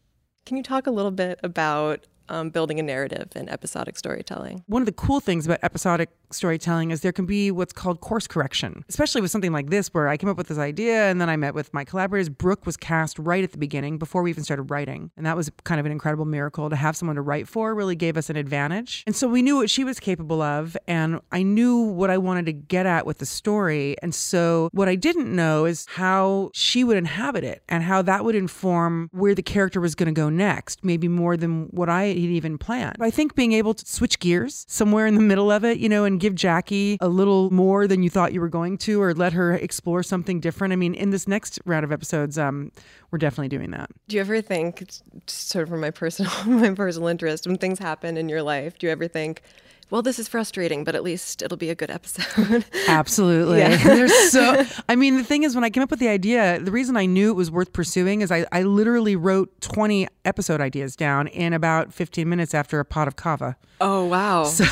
Can 0.47 0.57
you 0.57 0.63
talk 0.63 0.87
a 0.87 0.91
little 0.91 1.11
bit 1.11 1.39
about 1.43 2.07
um, 2.29 2.51
building 2.51 2.79
a 2.79 2.83
narrative 2.83 3.29
and 3.35 3.51
episodic 3.51 3.99
storytelling. 3.99 4.65
One 4.67 4.83
of 4.83 4.87
the 4.87 4.93
cool 4.93 5.21
things 5.21 5.47
about 5.47 5.59
episodic 5.63 6.11
storytelling 6.31 6.91
is 6.91 7.01
there 7.01 7.13
can 7.13 7.27
be 7.27 7.51
what's 7.51 7.73
called 7.73 8.01
course 8.01 8.27
correction, 8.27 8.85
especially 8.89 9.21
with 9.21 9.31
something 9.31 9.53
like 9.53 9.71
this, 9.71 9.89
where 9.89 10.09
I 10.09 10.17
came 10.17 10.29
up 10.29 10.37
with 10.37 10.49
this 10.49 10.59
idea 10.59 11.11
and 11.11 11.21
then 11.21 11.29
I 11.29 11.37
met 11.37 11.55
with 11.55 11.73
my 11.73 11.85
collaborators. 11.85 12.29
Brooke 12.29 12.67
was 12.67 12.77
cast 12.77 13.19
right 13.19 13.43
at 13.45 13.53
the 13.53 13.59
beginning 13.59 13.99
before 13.99 14.23
we 14.23 14.31
even 14.31 14.45
started 14.45 14.65
writing. 14.65 15.11
And 15.17 15.27
that 15.27 15.37
was 15.37 15.51
kind 15.65 15.81
of 15.81 15.87
an 15.87 15.93
incredible 15.93 16.25
miracle 16.25 16.71
to 16.71 16.77
have 16.77 16.97
someone 16.97 17.17
to 17.17 17.23
write 17.23 17.49
for, 17.49 17.75
really 17.75 17.97
gave 17.97 18.17
us 18.17 18.31
an 18.31 18.37
advantage. 18.37 19.05
And 19.07 19.15
so 19.15 19.29
we 19.29 19.43
knew 19.43 19.57
what 19.57 19.71
she 19.71 19.85
was 19.85 20.01
capable 20.01 20.43
of, 20.43 20.77
and 20.87 21.21
I 21.33 21.43
knew 21.43 21.79
what 21.79 22.11
I 22.11 22.19
wanted 22.19 22.47
to 22.47 22.53
get 22.53 22.87
at 22.87 23.07
with 23.07 23.19
the 23.19 23.27
story. 23.27 23.97
And 24.03 24.15
so 24.15 24.69
what 24.73 24.89
I 24.89 24.95
didn't 24.95 25.35
know 25.35 25.65
is 25.65 25.87
how 25.89 26.51
she 26.55 26.85
would 26.85 26.97
inhabit 26.97 27.45
it 27.45 27.63
and 27.69 27.83
how 27.83 28.03
that 28.03 28.25
would 28.25 28.35
inform 28.35 29.09
where 29.13 29.35
the 29.35 29.43
character 29.43 29.81
was 29.81 29.95
going 29.95 30.13
to 30.13 30.19
go 30.19 30.29
next, 30.29 30.85
maybe 30.85 31.09
more 31.09 31.37
than 31.37 31.65
what 31.67 31.89
I 31.89 32.05
had 32.05 32.17
even 32.17 32.59
planned. 32.59 32.97
I 33.01 33.11
think 33.11 33.35
being 33.35 33.53
able 33.53 33.75
to 33.75 33.87
switch 33.87 34.19
gears 34.19 34.65
somewhere 34.69 35.07
in 35.07 35.15
the 35.15 35.21
middle 35.21 35.51
of 35.51 35.65
it, 35.65 35.79
you 35.79 35.89
know, 35.89 36.05
and 36.05 36.18
give 36.19 36.35
Jackie 36.35 36.99
a 37.01 37.09
little 37.09 37.51
more 37.51 37.87
than 37.87 38.03
you 38.03 38.11
thought 38.11 38.33
you 38.33 38.41
were 38.41 38.49
going 38.49 38.79
to, 38.79 39.01
or 39.01 39.15
let 39.15 39.33
her 39.33 39.55
explore 39.55 40.03
something 40.03 40.41
different. 40.41 40.73
I 40.73 40.77
mean, 40.77 40.95
in 40.95 41.11
this 41.11 41.27
next 41.27 41.59
round 41.65 41.85
of 41.85 41.93
episodes, 41.93 42.39
um, 42.39 42.73
we're 43.11 43.19
definitely 43.19 43.49
doing 43.49 43.71
that. 43.71 43.91
Do 44.09 44.17
you 44.17 44.21
ever 44.21 44.41
think, 44.41 44.85
sort 45.27 45.65
of 45.65 45.69
from 45.69 45.81
my 45.81 45.91
personal 45.91 46.31
my 46.47 46.75
personal 46.75 47.09
interest, 47.09 47.47
when 47.47 47.57
things 47.57 47.79
happen 47.79 48.17
in 48.17 48.29
your 48.29 48.43
life, 48.43 48.79
do 48.79 48.87
you 48.87 48.93
ever 48.93 49.09
think? 49.09 49.43
Well, 49.91 50.03
this 50.03 50.19
is 50.19 50.29
frustrating, 50.29 50.85
but 50.85 50.95
at 50.95 51.03
least 51.03 51.43
it'll 51.43 51.57
be 51.57 51.71
a 51.71 51.75
good 51.75 51.91
episode. 51.91 52.65
Absolutely. 52.89 53.59
Yeah. 53.59 53.77
There's 53.85 54.15
so, 54.31 54.65
I 54.89 54.97
mean, 54.97 55.17
the 55.17 55.25
thing 55.25 55.45
is, 55.45 55.55
when 55.55 55.65
I 55.65 55.71
came 55.71 55.83
up 55.83 55.91
with 55.91 56.01
the 56.01 56.09
idea, 56.09 56.59
the 56.61 56.71
reason 56.71 56.97
I 56.97 57.07
knew 57.07 57.31
it 57.31 57.35
was 57.35 57.51
worth 57.51 57.73
pursuing 57.73 58.21
is 58.21 58.31
I, 58.31 58.47
I 58.53 58.63
literally 58.63 59.17
wrote 59.17 59.61
20 59.61 60.07
episode 60.25 60.61
ideas 60.61 60.95
down 60.95 61.27
in 61.29 61.53
about 61.53 61.93
15 61.93 62.29
minutes 62.29 62.55
after 62.55 62.81
a 62.81 62.85
pot 62.85 63.09
of 63.09 63.17
kava. 63.17 63.57
Oh, 63.81 64.05
wow. 64.05 64.45
So, 64.45 64.65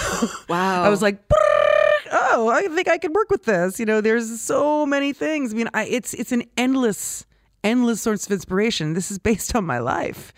wow. 0.49 0.82
I 0.82 0.88
was 0.90 1.00
like, 1.00 1.18
oh, 2.12 2.49
I 2.52 2.68
think 2.68 2.88
I 2.88 2.99
could 2.99 3.14
work 3.14 3.30
with 3.30 3.44
this. 3.44 3.80
You 3.80 3.87
know, 3.87 4.00
there's 4.00 4.40
so 4.40 4.85
many 4.85 5.12
things. 5.12 5.52
I 5.52 5.56
mean, 5.56 5.70
I, 5.73 5.85
it's, 5.87 6.12
it's 6.14 6.32
an 6.32 6.44
endless 6.56 7.25
endless 7.66 8.00
source 8.00 8.26
of 8.26 8.32
inspiration. 8.32 8.94
This 8.94 9.11
is 9.11 9.18
based 9.18 9.54
on 9.54 9.64
my 9.64 9.78
life. 9.78 10.32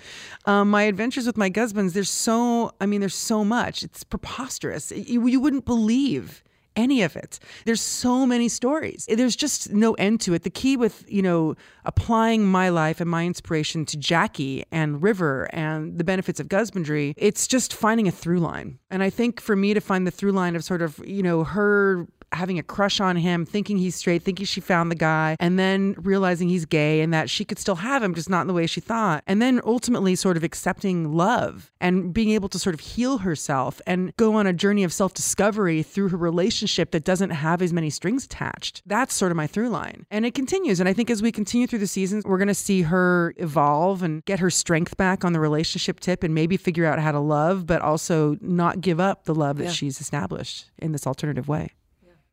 Um, 0.44 0.70
my 0.70 0.85
adventures 0.85 1.26
with 1.26 1.37
my 1.37 1.50
husbands, 1.54 1.92
there's 1.92 2.11
so, 2.11 2.73
I 2.80 2.87
mean, 2.87 3.00
there's 3.00 3.14
so 3.14 3.44
much. 3.44 3.82
It's 3.82 4.04
preposterous. 4.04 4.90
You, 4.92 5.26
you 5.26 5.40
wouldn't 5.40 5.64
believe 5.64 6.42
any 6.76 7.02
of 7.02 7.16
it. 7.16 7.40
There's 7.64 7.80
so 7.80 8.25
many 8.25 8.49
stories. 8.49 9.06
There's 9.11 9.35
just 9.35 9.73
no 9.73 9.94
end 9.94 10.20
to 10.23 10.35
it. 10.35 10.44
The 10.44 10.50
key 10.50 10.76
with, 10.76 11.04
you 11.08 11.23
know, 11.23 11.56
applying 11.85 12.47
my 12.47 12.68
life 12.68 13.00
and 13.00 13.11
my 13.11 13.26
inspiration 13.26 13.85
to 13.87 13.97
Jackie 13.97 14.64
and 14.70 15.02
River 15.02 15.49
and 15.52 15.99
the 15.99 16.04
benefits 16.04 16.38
of 16.38 16.49
Gusbandry, 16.49 17.14
it's 17.16 17.49
just 17.49 17.75
finding 17.75 18.06
a 18.06 18.12
through 18.12 18.38
line. 18.38 18.78
And 18.90 19.02
I 19.02 19.11
think 19.11 19.40
for 19.40 19.56
me 19.56 19.75
to 19.75 19.80
find 19.80 20.06
the 20.06 20.12
through 20.12 20.32
line 20.32 20.54
of 20.54 20.62
sort 20.62 20.80
of, 20.80 21.02
you 21.04 21.23
know, 21.23 21.42
her 21.42 22.06
having 22.32 22.58
a 22.58 22.62
crush 22.62 23.00
on 23.00 23.16
him, 23.16 23.44
thinking 23.44 23.78
he's 23.78 23.94
straight, 23.94 24.23
thinking 24.23 24.47
she 24.47 24.61
found 24.61 24.90
the 24.90 24.97
guy, 24.97 25.37
and 25.40 25.58
then 25.58 25.94
realizing 25.99 26.49
he's 26.49 26.64
gay 26.64 27.00
and 27.00 27.12
that 27.12 27.30
she 27.30 27.44
could 27.44 27.58
still 27.58 27.76
have 27.76 28.02
him, 28.02 28.14
just 28.14 28.30
not 28.30 28.42
in 28.42 28.47
the 28.47 28.54
way 28.54 28.66
she 28.66 28.80
thought. 28.80 29.23
And 29.26 29.40
then 29.40 29.61
ultimately 29.64 30.14
sort 30.14 30.37
of 30.37 30.44
accepting 30.44 31.12
love 31.12 31.73
and 31.80 32.12
being 32.12 32.30
able 32.30 32.49
to 32.50 32.58
sort 32.58 32.75
of 32.75 32.80
heal 32.80 33.18
herself 33.18 33.80
and 33.87 34.14
go 34.16 34.35
on 34.35 34.47
a 34.47 34.52
journey 34.52 34.85
of 34.85 34.92
self 34.92 35.14
discovery 35.14 35.82
through 35.82 36.08
her 36.11 36.16
relationship 36.16 36.90
that 36.90 37.04
doesn't 37.04 37.30
have 37.30 37.62
as 37.62 37.73
many 37.73 37.90
strings 37.90 38.25
attached. 38.25 38.82
That's 38.87 39.14
sort 39.14 39.32
of 39.32 39.37
my 39.37 39.47
through 39.47 39.70
line. 39.70 40.06
And 40.11 40.26
it 40.26 40.35
continues. 40.35 40.80
And 40.80 40.88
I 40.88 40.92
think 40.92 41.11
as 41.11 41.23
we 41.23 41.32
continue 41.32 41.66
through 41.66 41.78
the 41.80 41.87
seasons, 41.87 42.25
we're 42.25 42.38
going 42.38 42.49
to 42.49 42.54
see 42.54 42.82
her 42.82 43.35
evolve 43.37 44.02
and 44.02 44.25
get 44.25 44.40
her 44.40 44.50
strength 44.50 44.97
back 44.97 45.25
on 45.25 45.32
the 45.32 45.40
relationship 45.40 46.00
tip 46.00 46.23
and 46.23 46.35
maybe 46.35 46.56
figure 46.56 46.85
out 46.85 46.99
how 46.99 47.12
to 47.12 47.20
love, 47.20 47.66
but 47.66 47.82
also 47.82 48.37
not 48.40 48.80
give 48.80 49.00
up 49.00 49.25
the 49.25 49.35
love 49.35 49.58
that 49.58 49.64
yeah. 49.64 49.70
she's 49.70 50.00
established 50.00 50.70
in 50.78 50.92
this 50.92 51.06
alternative 51.06 51.49
way. 51.49 51.73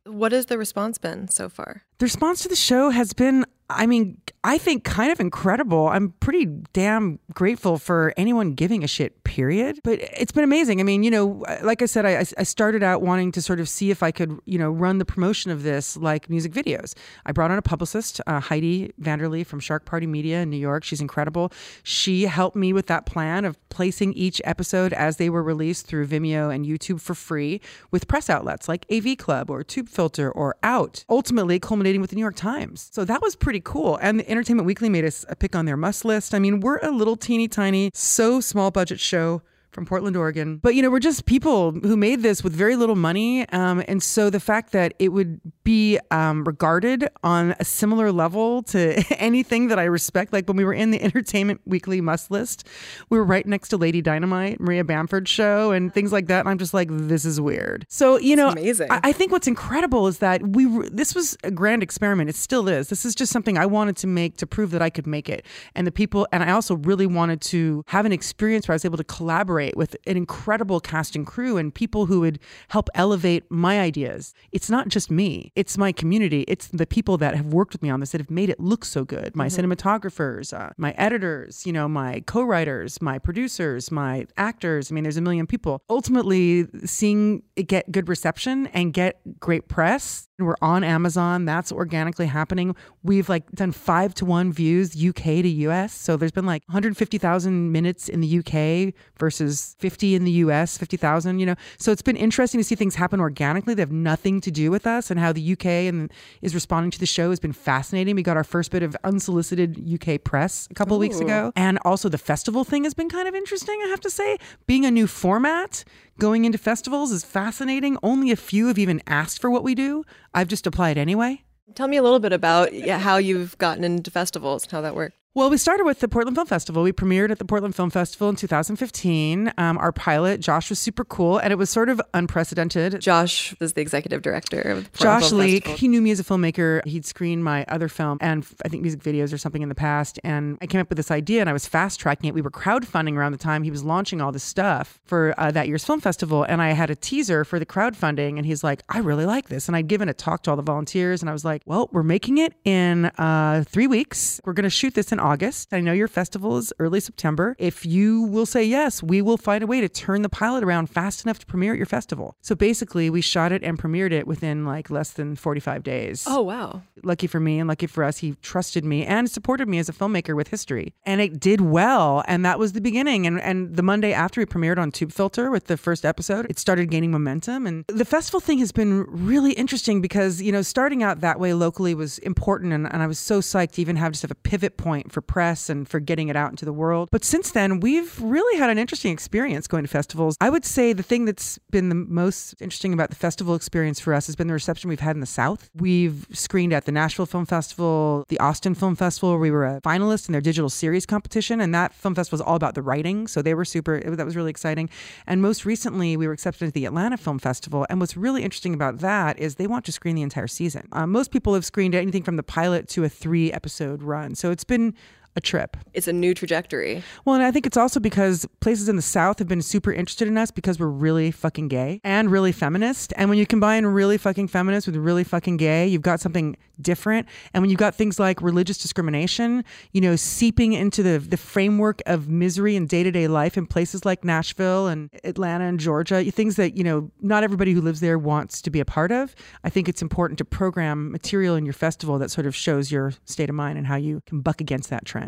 What 0.06 0.32
has 0.32 0.46
the 0.46 0.58
response 0.58 0.98
been 0.98 1.28
so 1.28 1.48
far? 1.48 1.82
The 1.98 2.06
response 2.06 2.42
to 2.42 2.48
the 2.48 2.56
show 2.56 2.90
has 2.90 3.12
been 3.12 3.44
I 3.68 3.86
mean, 3.86 4.18
I 4.44 4.58
think 4.58 4.84
kind 4.84 5.10
of 5.10 5.18
incredible. 5.18 5.88
I'm 5.88 6.10
pretty 6.20 6.46
damn 6.72 7.18
grateful 7.34 7.78
for 7.78 8.14
anyone 8.16 8.54
giving 8.54 8.84
a 8.84 8.86
shit, 8.86 9.24
period. 9.24 9.80
But 9.82 9.98
it's 10.00 10.30
been 10.30 10.44
amazing. 10.44 10.80
I 10.80 10.84
mean, 10.84 11.02
you 11.02 11.10
know, 11.10 11.44
like 11.62 11.82
I 11.82 11.86
said, 11.86 12.06
I, 12.06 12.24
I 12.38 12.44
started 12.44 12.84
out 12.84 13.02
wanting 13.02 13.32
to 13.32 13.42
sort 13.42 13.58
of 13.58 13.68
see 13.68 13.90
if 13.90 14.04
I 14.04 14.12
could, 14.12 14.38
you 14.44 14.56
know, 14.56 14.70
run 14.70 14.98
the 14.98 15.04
promotion 15.04 15.50
of 15.50 15.64
this 15.64 15.96
like 15.96 16.30
music 16.30 16.52
videos. 16.52 16.94
I 17.24 17.32
brought 17.32 17.50
on 17.50 17.58
a 17.58 17.62
publicist, 17.62 18.20
uh, 18.28 18.38
Heidi 18.38 18.92
Vanderlee 19.00 19.44
from 19.44 19.58
Shark 19.58 19.84
Party 19.84 20.06
Media 20.06 20.42
in 20.42 20.50
New 20.50 20.56
York. 20.56 20.84
She's 20.84 21.00
incredible. 21.00 21.52
She 21.82 22.22
helped 22.22 22.56
me 22.56 22.72
with 22.72 22.86
that 22.86 23.04
plan 23.04 23.44
of 23.44 23.58
placing 23.68 24.12
each 24.14 24.40
episode 24.44 24.92
as 24.92 25.16
they 25.16 25.28
were 25.28 25.42
released 25.42 25.86
through 25.86 26.06
Vimeo 26.06 26.54
and 26.54 26.64
YouTube 26.64 27.00
for 27.00 27.14
free 27.14 27.60
with 27.90 28.06
press 28.06 28.30
outlets 28.30 28.68
like 28.68 28.86
AV 28.92 29.18
Club 29.18 29.50
or 29.50 29.64
Tube 29.64 29.88
Filter 29.88 30.30
or 30.30 30.56
Out, 30.62 31.04
ultimately 31.10 31.58
culminating 31.58 32.00
with 32.00 32.10
the 32.10 32.16
New 32.16 32.22
York 32.22 32.36
Times. 32.36 32.88
So 32.92 33.04
that 33.04 33.20
was 33.20 33.34
pretty 33.34 33.55
pretty 33.60 33.72
cool. 33.72 33.98
And 34.02 34.20
the 34.20 34.28
Entertainment 34.28 34.66
Weekly 34.66 34.88
made 34.88 35.04
us 35.04 35.24
a 35.28 35.36
pick 35.36 35.56
on 35.56 35.64
their 35.64 35.76
must 35.76 36.04
list. 36.04 36.34
I 36.34 36.38
mean, 36.38 36.60
we're 36.60 36.78
a 36.78 36.90
little 36.90 37.16
teeny 37.16 37.48
tiny, 37.48 37.90
so 37.94 38.40
small 38.40 38.70
budget 38.70 39.00
show 39.00 39.40
from 39.76 39.84
Portland, 39.84 40.16
Oregon. 40.16 40.56
But 40.56 40.74
you 40.74 40.80
know, 40.80 40.90
we're 40.90 40.98
just 40.98 41.26
people 41.26 41.70
who 41.70 41.98
made 41.98 42.22
this 42.22 42.42
with 42.42 42.54
very 42.54 42.76
little 42.76 42.96
money, 42.96 43.46
um, 43.50 43.84
and 43.86 44.02
so 44.02 44.30
the 44.30 44.40
fact 44.40 44.72
that 44.72 44.94
it 44.98 45.10
would 45.10 45.38
be 45.64 45.98
um, 46.10 46.44
regarded 46.44 47.06
on 47.22 47.54
a 47.60 47.64
similar 47.64 48.10
level 48.10 48.62
to 48.62 49.04
anything 49.18 49.68
that 49.68 49.78
I 49.78 49.84
respect, 49.84 50.32
like 50.32 50.48
when 50.48 50.56
we 50.56 50.64
were 50.64 50.72
in 50.72 50.92
the 50.92 51.02
Entertainment 51.02 51.60
Weekly 51.66 52.00
must 52.00 52.30
list, 52.30 52.66
we 53.10 53.18
were 53.18 53.24
right 53.24 53.44
next 53.44 53.68
to 53.68 53.76
Lady 53.76 54.00
Dynamite, 54.00 54.60
Maria 54.60 54.82
Bamford's 54.82 55.30
show, 55.30 55.72
and 55.72 55.92
things 55.92 56.10
like 56.10 56.26
that. 56.28 56.40
And 56.40 56.48
I'm 56.48 56.58
just 56.58 56.72
like, 56.72 56.88
this 56.90 57.26
is 57.26 57.38
weird. 57.38 57.84
So 57.90 58.16
you 58.18 58.34
know, 58.34 58.48
amazing. 58.48 58.90
I, 58.90 59.00
I, 59.04 59.12
think 59.12 59.30
what's 59.30 59.46
incredible 59.46 60.06
is 60.06 60.18
that 60.18 60.42
we 60.42 60.64
this 60.88 61.14
was 61.14 61.36
a 61.44 61.50
grand 61.50 61.82
experiment. 61.82 62.30
It 62.30 62.36
still 62.36 62.66
is. 62.66 62.88
This 62.88 63.04
is 63.04 63.14
just 63.14 63.30
something 63.30 63.58
I 63.58 63.66
wanted 63.66 63.96
to 63.98 64.06
make 64.06 64.38
to 64.38 64.46
prove 64.46 64.70
that 64.70 64.80
I 64.80 64.88
could 64.88 65.06
make 65.06 65.28
it, 65.28 65.44
and 65.74 65.86
the 65.86 65.92
people, 65.92 66.26
and 66.32 66.42
I 66.42 66.52
also 66.52 66.76
really 66.76 67.06
wanted 67.06 67.42
to 67.42 67.84
have 67.88 68.06
an 68.06 68.12
experience 68.12 68.66
where 68.66 68.72
I 68.72 68.76
was 68.76 68.86
able 68.86 68.96
to 68.96 69.04
collaborate 69.04 69.65
collaborate 69.66 69.76
with 69.76 69.96
an 70.06 70.16
incredible 70.16 70.80
cast 70.80 71.16
and 71.16 71.26
crew 71.26 71.56
and 71.56 71.74
people 71.74 72.06
who 72.06 72.20
would 72.20 72.38
help 72.68 72.88
elevate 72.94 73.44
my 73.50 73.80
ideas. 73.80 74.34
It's 74.52 74.70
not 74.70 74.88
just 74.88 75.10
me, 75.10 75.52
it's 75.54 75.78
my 75.78 75.92
community. 75.92 76.44
It's 76.48 76.68
the 76.68 76.86
people 76.86 77.18
that 77.18 77.34
have 77.34 77.46
worked 77.46 77.72
with 77.72 77.82
me 77.82 77.90
on 77.90 78.00
this 78.00 78.12
that 78.12 78.20
have 78.20 78.30
made 78.30 78.50
it 78.50 78.60
look 78.60 78.84
so 78.84 79.04
good. 79.04 79.34
My 79.34 79.46
mm-hmm. 79.46 79.72
cinematographers, 79.72 80.52
uh, 80.52 80.70
my 80.76 80.92
editors, 80.96 81.66
you 81.66 81.72
know, 81.72 81.88
my 81.88 82.22
co 82.26 82.42
writers, 82.42 83.00
my 83.00 83.18
producers, 83.18 83.90
my 83.90 84.26
actors. 84.36 84.90
I 84.90 84.94
mean, 84.94 85.04
there's 85.04 85.16
a 85.16 85.22
million 85.22 85.46
people. 85.46 85.82
Ultimately, 85.88 86.66
seeing 86.84 87.42
it 87.56 87.64
get 87.68 87.90
good 87.90 88.08
reception 88.08 88.68
and 88.68 88.92
get 88.92 89.20
great 89.40 89.68
press 89.68 90.28
we're 90.38 90.56
on 90.60 90.84
Amazon. 90.84 91.44
That's 91.44 91.72
organically 91.72 92.26
happening. 92.26 92.76
We've 93.02 93.28
like 93.28 93.50
done 93.52 93.72
five 93.72 94.12
to 94.14 94.24
one 94.24 94.52
views 94.52 94.94
UK 94.94 95.22
to 95.22 95.48
US. 95.48 95.92
So 95.94 96.16
there's 96.16 96.32
been 96.32 96.46
like 96.46 96.62
150,000 96.66 97.72
minutes 97.72 98.08
in 98.08 98.20
the 98.20 98.38
UK 98.38 98.94
versus 99.18 99.45
50 99.78 100.14
in 100.14 100.24
the 100.24 100.30
US, 100.32 100.78
50,000, 100.78 101.38
you 101.38 101.46
know. 101.46 101.54
So 101.78 101.92
it's 101.92 102.02
been 102.02 102.16
interesting 102.16 102.58
to 102.60 102.64
see 102.64 102.74
things 102.74 102.94
happen 102.94 103.20
organically. 103.20 103.74
They 103.74 103.82
have 103.82 103.92
nothing 103.92 104.40
to 104.42 104.50
do 104.50 104.70
with 104.70 104.86
us 104.86 105.10
and 105.10 105.20
how 105.20 105.32
the 105.32 105.52
UK 105.52 105.66
and 105.66 106.12
is 106.42 106.54
responding 106.54 106.90
to 106.92 106.98
the 106.98 107.06
show 107.06 107.30
has 107.30 107.40
been 107.40 107.52
fascinating. 107.52 108.16
We 108.16 108.22
got 108.22 108.36
our 108.36 108.44
first 108.44 108.70
bit 108.70 108.82
of 108.82 108.96
unsolicited 109.04 109.78
UK 109.92 110.22
press 110.22 110.68
a 110.70 110.74
couple 110.74 110.98
weeks 110.98 111.20
ago. 111.20 111.52
And 111.56 111.78
also 111.84 112.08
the 112.08 112.18
festival 112.18 112.64
thing 112.64 112.84
has 112.84 112.94
been 112.94 113.08
kind 113.08 113.28
of 113.28 113.34
interesting, 113.34 113.80
I 113.84 113.88
have 113.88 114.00
to 114.00 114.10
say. 114.10 114.38
Being 114.66 114.84
a 114.84 114.90
new 114.90 115.06
format, 115.06 115.84
going 116.18 116.44
into 116.44 116.58
festivals 116.58 117.12
is 117.12 117.24
fascinating. 117.24 117.98
Only 118.02 118.30
a 118.30 118.36
few 118.36 118.68
have 118.68 118.78
even 118.78 119.02
asked 119.06 119.40
for 119.40 119.50
what 119.50 119.62
we 119.62 119.74
do. 119.74 120.04
I've 120.34 120.48
just 120.48 120.66
applied 120.66 120.98
anyway. 120.98 121.42
Tell 121.74 121.88
me 121.88 121.96
a 121.96 122.02
little 122.02 122.20
bit 122.20 122.32
about 122.32 122.72
how 122.74 123.16
you've 123.16 123.58
gotten 123.58 123.84
into 123.84 124.10
festivals 124.10 124.62
and 124.62 124.72
how 124.72 124.80
that 124.82 124.94
worked. 124.94 125.16
Well, 125.36 125.50
we 125.50 125.58
started 125.58 125.84
with 125.84 126.00
the 126.00 126.08
Portland 126.08 126.34
Film 126.34 126.46
Festival. 126.46 126.82
We 126.82 126.92
premiered 126.92 127.30
at 127.30 127.38
the 127.38 127.44
Portland 127.44 127.76
Film 127.76 127.90
Festival 127.90 128.30
in 128.30 128.36
2015. 128.36 129.52
Um, 129.58 129.76
our 129.76 129.92
pilot, 129.92 130.40
Josh, 130.40 130.70
was 130.70 130.78
super 130.78 131.04
cool, 131.04 131.36
and 131.36 131.52
it 131.52 131.56
was 131.56 131.68
sort 131.68 131.90
of 131.90 132.00
unprecedented. 132.14 133.02
Josh 133.02 133.54
is 133.60 133.74
the 133.74 133.82
executive 133.82 134.22
director 134.22 134.62
of 134.62 134.90
the 134.90 134.98
Josh 134.98 135.28
Film 135.28 135.42
Leake. 135.42 135.64
Festival. 135.64 135.76
He 135.76 135.88
knew 135.88 136.00
me 136.00 136.10
as 136.10 136.20
a 136.20 136.24
filmmaker. 136.24 136.82
He'd 136.86 137.04
screened 137.04 137.44
my 137.44 137.66
other 137.68 137.88
film 137.88 138.16
and 138.22 138.46
I 138.64 138.68
think 138.68 138.80
music 138.80 139.02
videos 139.02 139.30
or 139.30 139.36
something 139.36 139.60
in 139.60 139.68
the 139.68 139.74
past. 139.74 140.18
And 140.24 140.56
I 140.62 140.66
came 140.66 140.80
up 140.80 140.88
with 140.88 140.96
this 140.96 141.10
idea, 141.10 141.42
and 141.42 141.50
I 141.50 141.52
was 141.52 141.66
fast 141.66 142.00
tracking 142.00 142.28
it. 142.28 142.34
We 142.34 142.40
were 142.40 142.50
crowdfunding 142.50 143.18
around 143.18 143.32
the 143.32 143.38
time 143.38 143.62
he 143.62 143.70
was 143.70 143.84
launching 143.84 144.22
all 144.22 144.32
this 144.32 144.42
stuff 144.42 145.00
for 145.04 145.34
uh, 145.36 145.50
that 145.50 145.68
year's 145.68 145.84
film 145.84 146.00
festival, 146.00 146.44
and 146.44 146.62
I 146.62 146.70
had 146.70 146.88
a 146.88 146.96
teaser 146.96 147.44
for 147.44 147.58
the 147.58 147.66
crowdfunding, 147.66 148.38
and 148.38 148.46
he's 148.46 148.64
like, 148.64 148.82
"I 148.88 149.00
really 149.00 149.26
like 149.26 149.50
this," 149.50 149.68
and 149.68 149.76
I'd 149.76 149.86
given 149.86 150.08
a 150.08 150.14
talk 150.14 150.44
to 150.44 150.50
all 150.50 150.56
the 150.56 150.62
volunteers, 150.62 151.20
and 151.20 151.28
I 151.28 151.34
was 151.34 151.44
like, 151.44 151.60
"Well, 151.66 151.90
we're 151.92 152.02
making 152.02 152.38
it 152.38 152.54
in 152.64 153.04
uh, 153.18 153.64
three 153.68 153.86
weeks. 153.86 154.40
We're 154.46 154.54
going 154.54 154.64
to 154.64 154.70
shoot 154.70 154.94
this 154.94 155.12
in 155.12 155.25
August. 155.26 155.74
I 155.74 155.80
know 155.80 155.92
your 155.92 156.06
festival 156.06 156.56
is 156.56 156.72
early 156.78 157.00
September. 157.00 157.56
If 157.58 157.84
you 157.84 158.22
will 158.22 158.46
say 158.46 158.62
yes, 158.62 159.02
we 159.02 159.20
will 159.20 159.36
find 159.36 159.64
a 159.64 159.66
way 159.66 159.80
to 159.80 159.88
turn 159.88 160.22
the 160.22 160.28
pilot 160.28 160.62
around 160.62 160.86
fast 160.86 161.24
enough 161.24 161.40
to 161.40 161.46
premiere 161.46 161.72
at 161.72 161.78
your 161.78 161.86
festival. 161.86 162.36
So 162.42 162.54
basically, 162.54 163.10
we 163.10 163.20
shot 163.20 163.50
it 163.50 163.64
and 163.64 163.76
premiered 163.76 164.12
it 164.12 164.28
within 164.28 164.64
like 164.64 164.88
less 164.88 165.10
than 165.10 165.34
45 165.34 165.82
days. 165.82 166.24
Oh, 166.28 166.42
wow. 166.42 166.82
Lucky 167.02 167.26
for 167.26 167.40
me 167.40 167.58
and 167.58 167.66
lucky 167.66 167.88
for 167.88 168.04
us, 168.04 168.18
he 168.18 168.36
trusted 168.40 168.84
me 168.84 169.04
and 169.04 169.28
supported 169.28 169.68
me 169.68 169.78
as 169.78 169.88
a 169.88 169.92
filmmaker 169.92 170.36
with 170.36 170.48
history. 170.48 170.94
And 171.04 171.20
it 171.20 171.40
did 171.40 171.60
well. 171.60 172.22
And 172.28 172.44
that 172.44 172.60
was 172.60 172.72
the 172.72 172.80
beginning. 172.80 173.26
And, 173.26 173.40
and 173.40 173.74
the 173.74 173.82
Monday 173.82 174.12
after 174.12 174.40
we 174.40 174.46
premiered 174.46 174.78
on 174.78 174.92
Tube 174.92 175.10
Filter 175.10 175.50
with 175.50 175.66
the 175.66 175.76
first 175.76 176.04
episode, 176.04 176.46
it 176.48 176.60
started 176.60 176.88
gaining 176.88 177.10
momentum. 177.10 177.66
And 177.66 177.84
the 177.88 178.04
festival 178.04 178.38
thing 178.38 178.58
has 178.58 178.70
been 178.70 179.04
really 179.08 179.54
interesting 179.54 180.00
because, 180.00 180.40
you 180.40 180.52
know, 180.52 180.62
starting 180.62 181.02
out 181.02 181.20
that 181.22 181.40
way 181.40 181.52
locally 181.52 181.96
was 181.96 182.18
important. 182.18 182.72
And, 182.72 182.86
and 182.92 183.02
I 183.02 183.08
was 183.08 183.18
so 183.18 183.40
psyched 183.40 183.72
to 183.72 183.80
even 183.80 183.96
have 183.96 184.12
just 184.12 184.22
have 184.22 184.30
a 184.30 184.36
pivot 184.36 184.76
point 184.76 185.05
point 185.06 185.12
for 185.12 185.20
press 185.20 185.70
and 185.70 185.88
for 185.88 186.00
getting 186.00 186.28
it 186.28 186.36
out 186.36 186.50
into 186.50 186.64
the 186.64 186.72
world. 186.72 187.08
But 187.12 187.24
since 187.24 187.52
then, 187.52 187.80
we've 187.80 188.20
really 188.20 188.58
had 188.58 188.70
an 188.70 188.78
interesting 188.78 189.12
experience 189.12 189.66
going 189.66 189.84
to 189.84 189.88
festivals. 189.88 190.36
I 190.40 190.50
would 190.50 190.64
say 190.64 190.92
the 190.92 191.02
thing 191.02 191.24
that's 191.24 191.58
been 191.70 191.88
the 191.88 191.94
most 191.94 192.54
interesting 192.60 192.92
about 192.92 193.10
the 193.10 193.16
festival 193.16 193.54
experience 193.54 194.00
for 194.00 194.12
us 194.12 194.26
has 194.26 194.36
been 194.36 194.48
the 194.48 194.54
reception 194.54 194.88
we've 194.88 195.00
had 195.00 195.16
in 195.16 195.20
the 195.20 195.26
South. 195.26 195.70
We've 195.74 196.26
screened 196.32 196.72
at 196.72 196.84
the 196.84 196.92
Nashville 196.92 197.26
Film 197.26 197.46
Festival, 197.46 198.24
the 198.28 198.40
Austin 198.40 198.74
Film 198.74 198.96
Festival, 198.96 199.38
we 199.38 199.50
were 199.50 199.66
a 199.66 199.80
finalist 199.82 200.28
in 200.28 200.32
their 200.32 200.40
digital 200.40 200.70
series 200.70 201.06
competition. 201.06 201.60
And 201.60 201.74
that 201.74 201.92
film 201.92 202.14
festival 202.14 202.38
was 202.38 202.46
all 202.46 202.56
about 202.56 202.74
the 202.74 202.82
writing. 202.82 203.26
So 203.28 203.42
they 203.42 203.54
were 203.54 203.64
super, 203.64 204.00
that 204.00 204.26
was 204.26 204.36
really 204.36 204.50
exciting. 204.50 204.90
And 205.26 205.40
most 205.40 205.64
recently, 205.64 206.16
we 206.16 206.26
were 206.26 206.32
accepted 206.32 206.68
at 206.68 206.74
the 206.74 206.86
Atlanta 206.86 207.16
Film 207.16 207.38
Festival. 207.38 207.86
And 207.88 208.00
what's 208.00 208.16
really 208.16 208.42
interesting 208.42 208.74
about 208.74 208.98
that 208.98 209.38
is 209.38 209.54
they 209.54 209.66
want 209.66 209.84
to 209.84 209.92
screen 209.92 210.16
the 210.16 210.22
entire 210.22 210.48
season. 210.48 210.88
Um, 210.92 211.12
most 211.12 211.30
people 211.30 211.54
have 211.54 211.64
screened 211.64 211.94
anything 211.94 212.22
from 212.22 212.36
the 212.36 212.42
pilot 212.42 212.88
to 212.88 213.04
a 213.04 213.08
three 213.08 213.52
episode 213.52 214.02
run. 214.02 214.34
So 214.34 214.50
it's 214.50 214.64
been 214.64 214.94
a 215.36 215.40
trip. 215.40 215.76
It's 215.92 216.08
a 216.08 216.12
new 216.12 216.34
trajectory. 216.34 217.02
Well, 217.24 217.36
and 217.36 217.44
I 217.44 217.50
think 217.50 217.66
it's 217.66 217.76
also 217.76 218.00
because 218.00 218.46
places 218.60 218.88
in 218.88 218.96
the 218.96 219.02
South 219.02 219.38
have 219.38 219.48
been 219.48 219.62
super 219.62 219.92
interested 219.92 220.26
in 220.26 220.36
us 220.38 220.50
because 220.50 220.80
we're 220.80 220.86
really 220.86 221.30
fucking 221.30 221.68
gay 221.68 222.00
and 222.02 222.30
really 222.30 222.52
feminist. 222.52 223.12
And 223.16 223.28
when 223.28 223.38
you 223.38 223.46
combine 223.46 223.84
really 223.86 224.18
fucking 224.18 224.48
feminist 224.48 224.86
with 224.86 224.96
really 224.96 225.24
fucking 225.24 225.58
gay, 225.58 225.86
you've 225.86 226.02
got 226.02 226.20
something 226.20 226.56
different. 226.80 227.28
And 227.52 227.62
when 227.62 227.70
you've 227.70 227.78
got 227.78 227.94
things 227.94 228.18
like 228.18 228.40
religious 228.42 228.78
discrimination, 228.78 229.64
you 229.92 230.00
know, 230.00 230.16
seeping 230.16 230.72
into 230.72 231.02
the, 231.02 231.18
the 231.18 231.36
framework 231.36 232.02
of 232.06 232.28
misery 232.28 232.76
in 232.76 232.86
day 232.86 233.02
to 233.02 233.10
day 233.10 233.28
life 233.28 233.56
in 233.56 233.66
places 233.66 234.04
like 234.04 234.24
Nashville 234.24 234.86
and 234.86 235.10
Atlanta 235.24 235.64
and 235.64 235.78
Georgia, 235.78 236.24
things 236.30 236.56
that, 236.56 236.76
you 236.76 236.84
know, 236.84 237.10
not 237.20 237.42
everybody 237.42 237.72
who 237.72 237.80
lives 237.80 238.00
there 238.00 238.18
wants 238.18 238.62
to 238.62 238.70
be 238.70 238.80
a 238.80 238.84
part 238.84 239.12
of, 239.12 239.34
I 239.64 239.70
think 239.70 239.88
it's 239.88 240.02
important 240.02 240.38
to 240.38 240.44
program 240.44 241.10
material 241.10 241.56
in 241.56 241.64
your 241.64 241.72
festival 241.72 242.18
that 242.18 242.30
sort 242.30 242.46
of 242.46 242.54
shows 242.54 242.90
your 242.90 243.12
state 243.24 243.48
of 243.48 243.54
mind 243.54 243.78
and 243.78 243.86
how 243.86 243.96
you 243.96 244.22
can 244.26 244.40
buck 244.40 244.60
against 244.60 244.90
that 244.90 245.04
trend. 245.04 245.25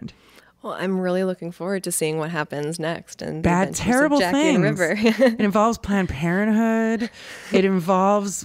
Well, 0.62 0.72
I'm 0.72 1.00
really 1.00 1.22
looking 1.22 1.52
forward 1.52 1.84
to 1.84 1.92
seeing 1.92 2.18
what 2.18 2.30
happens 2.30 2.80
next. 2.80 3.22
And 3.22 3.42
bad, 3.42 3.74
terrible 3.74 4.18
things. 4.18 4.61
River. 4.61 4.94
it 4.98 5.40
involves 5.40 5.78
Planned 5.78 6.08
Parenthood. 6.08 7.11
It 7.52 7.64
involves 7.64 8.44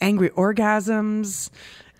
angry 0.00 0.30
orgasms. 0.30 1.50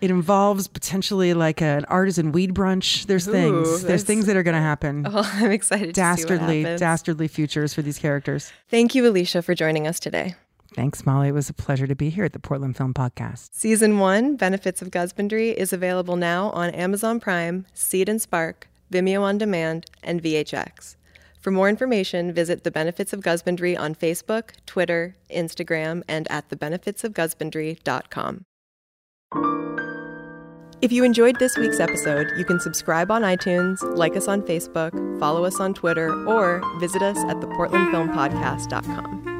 It 0.01 0.11
involves 0.11 0.67
potentially 0.67 1.33
like 1.33 1.61
an 1.61 1.85
artisan 1.85 2.31
weed 2.31 2.53
brunch. 2.53 3.07
There's 3.07 3.27
Ooh, 3.27 3.31
things. 3.31 3.83
There's 3.83 4.03
things 4.03 4.27
that 4.27 4.35
are 4.35 4.43
going 4.43 4.55
to 4.55 4.61
happen. 4.61 5.07
Oh, 5.09 5.29
I'm 5.33 5.51
excited. 5.51 5.95
Dastardly, 5.95 6.63
dastardly 6.63 7.27
futures 7.27 7.73
for 7.73 7.81
these 7.81 7.97
characters. 7.97 8.51
Thank 8.69 8.93
you, 8.93 9.07
Alicia, 9.07 9.41
for 9.41 9.55
joining 9.55 9.87
us 9.87 9.99
today. 9.99 10.35
Thanks, 10.73 11.05
Molly. 11.05 11.29
It 11.29 11.31
was 11.31 11.49
a 11.49 11.53
pleasure 11.53 11.87
to 11.87 11.95
be 11.95 12.09
here 12.09 12.25
at 12.25 12.33
the 12.33 12.39
Portland 12.39 12.75
Film 12.75 12.93
Podcast. 12.93 13.49
Season 13.53 13.97
one, 13.97 14.35
Benefits 14.35 14.81
of 14.81 14.91
Gusbandry, 14.91 15.51
is 15.51 15.71
available 15.71 16.17
now 16.17 16.49
on 16.49 16.69
Amazon 16.71 17.21
Prime, 17.21 17.65
Seed 17.73 18.09
and 18.09 18.21
Spark, 18.21 18.67
Vimeo 18.91 19.21
on 19.21 19.37
Demand, 19.37 19.85
and 20.03 20.21
VHX. 20.21 20.95
For 21.39 21.51
more 21.51 21.69
information, 21.69 22.33
visit 22.33 22.63
The 22.63 22.71
Benefits 22.71 23.13
of 23.13 23.21
Gusbandry 23.21 23.77
on 23.77 23.93
Facebook, 23.93 24.51
Twitter, 24.65 25.15
Instagram, 25.29 26.01
and 26.07 26.27
at 26.31 26.49
thebenefitsofgusbandry.com. 26.49 28.45
If 30.81 30.91
you 30.91 31.03
enjoyed 31.03 31.39
this 31.39 31.57
week's 31.57 31.79
episode, 31.79 32.31
you 32.37 32.45
can 32.45 32.59
subscribe 32.59 33.09
on 33.09 33.21
iTunes, 33.21 33.81
like 33.95 34.15
us 34.15 34.27
on 34.27 34.41
Facebook, 34.41 35.19
follow 35.19 35.45
us 35.45 35.59
on 35.59 35.73
Twitter, 35.73 36.11
or 36.27 36.61
visit 36.79 37.01
us 37.01 37.17
at 37.29 37.37
theportlandfilmpodcast.com. 37.37 39.34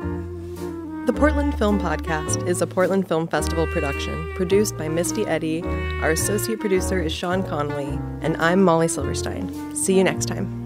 The 1.05 1.13
Portland 1.13 1.55
Film 1.55 1.79
Podcast 1.79 2.47
is 2.47 2.63
a 2.63 2.67
Portland 2.67 3.07
Film 3.07 3.27
Festival 3.27 3.67
production 3.67 4.33
produced 4.33 4.75
by 4.75 4.89
Misty 4.89 5.23
Eddy. 5.27 5.61
Our 6.01 6.09
associate 6.09 6.59
producer 6.59 6.99
is 6.99 7.13
Sean 7.13 7.43
Connolly, 7.43 7.99
and 8.21 8.35
I'm 8.37 8.63
Molly 8.63 8.87
Silverstein. 8.87 9.75
See 9.75 9.95
you 9.95 10.03
next 10.03 10.25
time. 10.25 10.64